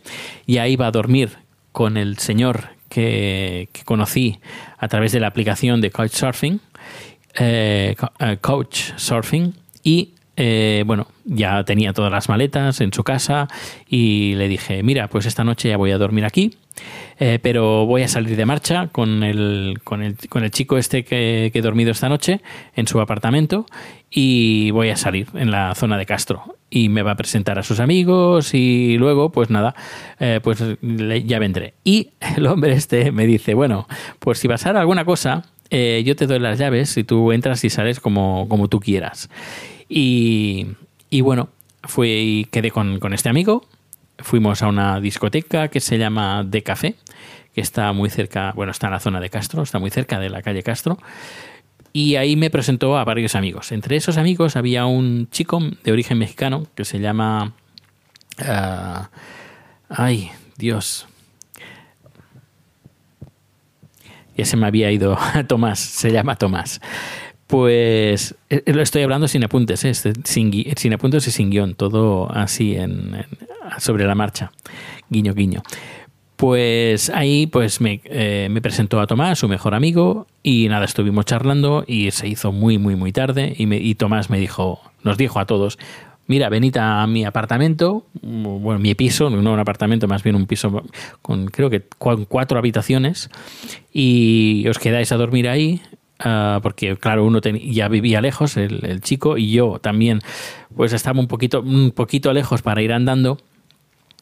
ya 0.47 0.67
iba 0.67 0.87
a 0.87 0.91
dormir 0.91 1.37
con 1.71 1.97
el 1.97 2.17
señor 2.17 2.69
que, 2.89 3.69
conocí 3.85 4.39
a 4.77 4.87
través 4.87 5.11
de 5.11 5.19
la 5.19 5.27
aplicación 5.27 5.81
de 5.81 5.91
Couchsurfing, 5.91 6.59
co- 6.59 7.41
eh, 7.43 7.95
Couchsurfing, 8.41 9.53
y 9.83 10.11
eh, 10.37 10.83
bueno, 10.85 11.07
ya 11.23 11.63
tenía 11.63 11.93
todas 11.93 12.11
las 12.11 12.27
maletas 12.27 12.81
en 12.81 12.91
su 12.91 13.03
casa 13.03 13.47
y 13.87 14.35
le 14.35 14.47
dije, 14.47 14.83
mira, 14.83 15.07
pues 15.07 15.25
esta 15.25 15.43
noche 15.43 15.69
ya 15.69 15.77
voy 15.77 15.91
a 15.91 15.97
dormir 15.97 16.25
aquí, 16.25 16.57
eh, 17.19 17.39
pero 17.41 17.85
voy 17.85 18.03
a 18.03 18.09
salir 18.09 18.35
de 18.35 18.45
marcha 18.45 18.87
con 18.87 19.23
el, 19.23 19.79
con 19.83 20.03
el, 20.03 20.17
con 20.27 20.43
el 20.43 20.51
chico 20.51 20.77
este 20.77 21.05
que, 21.05 21.51
que 21.53 21.59
he 21.59 21.61
dormido 21.61 21.91
esta 21.91 22.09
noche 22.09 22.41
en 22.75 22.87
su 22.87 22.99
apartamento 22.99 23.65
y 24.09 24.71
voy 24.71 24.89
a 24.89 24.97
salir 24.97 25.27
en 25.35 25.51
la 25.51 25.73
zona 25.73 25.97
de 25.97 26.05
Castro 26.05 26.57
y 26.69 26.89
me 26.89 27.01
va 27.01 27.11
a 27.11 27.15
presentar 27.15 27.57
a 27.57 27.63
sus 27.63 27.79
amigos 27.79 28.53
y 28.53 28.97
luego 28.97 29.31
pues 29.31 29.49
nada, 29.49 29.73
eh, 30.19 30.41
pues 30.43 30.61
ya 30.81 31.39
vendré. 31.39 31.75
Y 31.85 32.09
el 32.35 32.45
hombre 32.47 32.73
este 32.73 33.13
me 33.13 33.25
dice, 33.25 33.53
bueno, 33.53 33.87
pues 34.19 34.39
si 34.39 34.49
pasara 34.49 34.81
alguna 34.81 35.05
cosa, 35.05 35.45
yo 35.71 36.15
te 36.15 36.25
doy 36.25 36.39
las 36.39 36.57
llaves 36.57 36.95
y 36.95 37.03
tú 37.03 37.33
entras 37.33 37.63
y 37.65 37.69
sales 37.69 37.99
como, 37.99 38.47
como 38.47 38.69
tú 38.69 38.79
quieras. 38.79 39.29
Y, 39.89 40.67
y 41.09 41.21
bueno, 41.21 41.49
fui 41.83 42.47
quedé 42.51 42.71
con, 42.71 42.99
con 42.99 43.13
este 43.13 43.29
amigo. 43.29 43.65
Fuimos 44.17 44.61
a 44.61 44.67
una 44.67 44.99
discoteca 44.99 45.67
que 45.67 45.79
se 45.79 45.97
llama 45.97 46.43
De 46.43 46.63
Café, 46.63 46.95
que 47.53 47.61
está 47.61 47.91
muy 47.93 48.09
cerca, 48.09 48.53
bueno, 48.55 48.71
está 48.71 48.87
en 48.87 48.93
la 48.93 48.99
zona 48.99 49.19
de 49.19 49.29
Castro, 49.29 49.63
está 49.63 49.79
muy 49.79 49.89
cerca 49.89 50.19
de 50.19 50.29
la 50.29 50.41
calle 50.41 50.63
Castro. 50.63 50.97
Y 51.93 52.17
ahí 52.17 52.35
me 52.35 52.49
presentó 52.49 52.97
a 52.97 53.05
varios 53.05 53.35
amigos. 53.35 53.71
Entre 53.71 53.95
esos 53.95 54.17
amigos 54.17 54.57
había 54.57 54.85
un 54.85 55.29
chico 55.29 55.61
de 55.83 55.91
origen 55.91 56.17
mexicano 56.17 56.67
que 56.75 56.83
se 56.83 56.99
llama... 56.99 57.53
ah, 58.39 59.09
ay, 59.87 60.29
Dios. 60.57 61.07
Ya 64.35 64.43
se 64.43 64.57
me 64.57 64.67
había 64.67 64.91
ido 64.91 65.17
Tomás, 65.47 65.79
se 65.79 66.11
llama 66.11 66.35
Tomás. 66.35 66.81
Pues 67.47 68.35
eh, 68.49 68.63
lo 68.73 68.81
estoy 68.81 69.03
hablando 69.03 69.27
sin 69.27 69.43
apuntes, 69.43 69.85
¿eh? 69.85 69.89
Este, 69.89 70.13
sin, 70.23 70.93
apuntes 70.93 71.27
y 71.27 71.31
sin 71.31 71.51
guion, 71.51 71.75
todo 71.75 72.31
así 72.31 72.75
en, 72.75 73.25
sobre 73.77 74.05
la 74.05 74.15
marcha, 74.15 74.51
guiño, 75.09 75.33
guiño. 75.33 75.61
Pues 76.37 77.09
ahí 77.11 77.47
pues 77.47 77.79
me, 77.81 78.01
eh, 78.05 78.47
me 78.51 78.61
presentó 78.61 78.99
a 78.99 79.07
Tomás, 79.07 79.39
su 79.39 79.47
mejor 79.47 79.73
amigo, 79.75 80.27
y 80.43 80.67
nada, 80.67 80.85
estuvimos 80.85 81.25
charlando 81.25 81.85
y 81.87 82.11
se 82.11 82.27
hizo 82.27 82.51
muy, 82.51 82.77
muy, 82.77 82.95
muy 82.95 83.11
tarde 83.13 83.53
y, 83.57 83.67
me- 83.67 83.77
y 83.77 83.95
Tomás 83.95 84.29
me 84.29 84.39
dijo, 84.39 84.81
nos 85.03 85.17
dijo 85.17 85.39
a 85.39 85.45
todos, 85.45 85.77
mira, 86.27 86.49
venid 86.49 86.75
a 86.77 87.05
mi 87.07 87.23
apartamento, 87.23 88.05
mm, 88.21 88.61
bueno, 88.61 88.79
mi 88.79 88.95
piso, 88.95 89.29
no 89.29 89.53
un 89.53 89.59
apartamento, 89.59 90.07
más 90.09 90.23
bien 90.23 90.35
un 90.35 90.45
piso 90.45 90.83
con 91.21 91.45
creo 91.45 91.69
que 91.69 91.83
cu- 91.97 92.25
cuatro 92.27 92.57
habitaciones, 92.59 93.29
y 93.93 94.65
os 94.67 94.77
quedáis 94.77 95.13
a 95.13 95.17
dormir 95.17 95.47
ahí, 95.47 95.79
ah, 96.19 96.59
porque 96.61 96.95
claro, 96.97 97.25
uno 97.25 97.41
ten- 97.41 97.59
ya 97.59 97.87
vivía 97.87 98.21
lejos, 98.21 98.57
el, 98.57 99.01
chico, 99.01 99.37
y 99.37 99.51
yo 99.51 99.79
también, 99.79 100.19
pues 100.75 100.93
estaba 100.93 101.19
un 101.19 101.27
poquito, 101.27 101.61
un 101.61 101.91
poquito 101.91 102.33
lejos 102.33 102.61
para 102.61 102.81
ir 102.81 102.93
andando, 102.93 103.37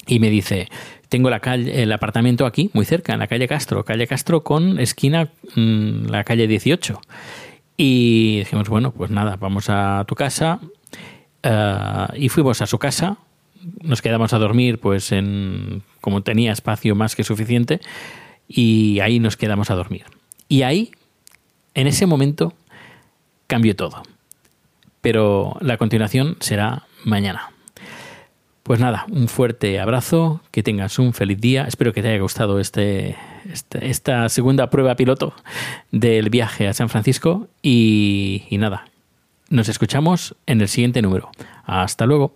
y 0.05 0.19
me 0.19 0.29
dice, 0.29 0.67
tengo 1.09 1.29
la 1.29 1.39
calle, 1.39 1.83
el 1.83 1.91
apartamento 1.91 2.45
aquí, 2.45 2.69
muy 2.73 2.85
cerca, 2.85 3.13
en 3.13 3.19
la 3.19 3.27
calle 3.27 3.47
Castro, 3.47 3.85
calle 3.85 4.07
Castro 4.07 4.43
con 4.43 4.79
esquina 4.79 5.29
mm, 5.55 6.07
la 6.07 6.23
calle 6.23 6.47
18. 6.47 6.99
Y 7.77 8.39
dijimos, 8.39 8.69
bueno, 8.69 8.91
pues 8.91 9.09
nada, 9.11 9.37
vamos 9.37 9.69
a 9.69 10.03
tu 10.07 10.15
casa. 10.15 10.59
Ah, 11.43 12.13
y 12.15 12.29
fuimos 12.29 12.61
a 12.61 12.67
su 12.67 12.79
casa, 12.79 13.17
nos 13.81 14.01
quedamos 14.01 14.33
a 14.33 14.39
dormir, 14.39 14.79
pues 14.79 15.11
en 15.11 15.83
como 16.01 16.21
tenía 16.21 16.51
espacio 16.51 16.95
más 16.95 17.15
que 17.15 17.23
suficiente, 17.23 17.79
y 18.47 18.99
ahí 18.99 19.19
nos 19.19 19.37
quedamos 19.37 19.69
a 19.71 19.75
dormir. 19.75 20.05
Y 20.49 20.63
ahí, 20.63 20.91
en 21.73 21.87
ese 21.87 22.05
momento, 22.05 22.53
cambió 23.47 23.75
todo. 23.75 24.03
Pero 25.01 25.57
la 25.61 25.77
continuación 25.77 26.37
será 26.39 26.83
mañana. 27.03 27.49
Pues 28.63 28.79
nada, 28.79 29.05
un 29.11 29.27
fuerte 29.27 29.79
abrazo, 29.81 30.39
que 30.51 30.63
tengas 30.63 30.97
un 30.97 31.13
feliz 31.13 31.39
día. 31.41 31.65
Espero 31.67 31.91
que 31.91 32.01
te 32.01 32.07
haya 32.09 32.21
gustado 32.21 32.59
este, 32.61 33.17
este- 33.51 33.89
esta 33.89 34.29
segunda 34.29 34.69
prueba 34.69 34.95
piloto 34.95 35.33
del 35.91 36.29
viaje 36.29 36.69
a 36.69 36.73
San 36.73 36.87
Francisco. 36.87 37.49
Y, 37.61 38.45
y 38.49 38.57
nada, 38.57 38.85
nos 39.49 39.67
escuchamos 39.67 40.35
en 40.45 40.61
el 40.61 40.69
siguiente 40.69 41.01
número. 41.01 41.29
Hasta 41.65 42.05
luego. 42.05 42.33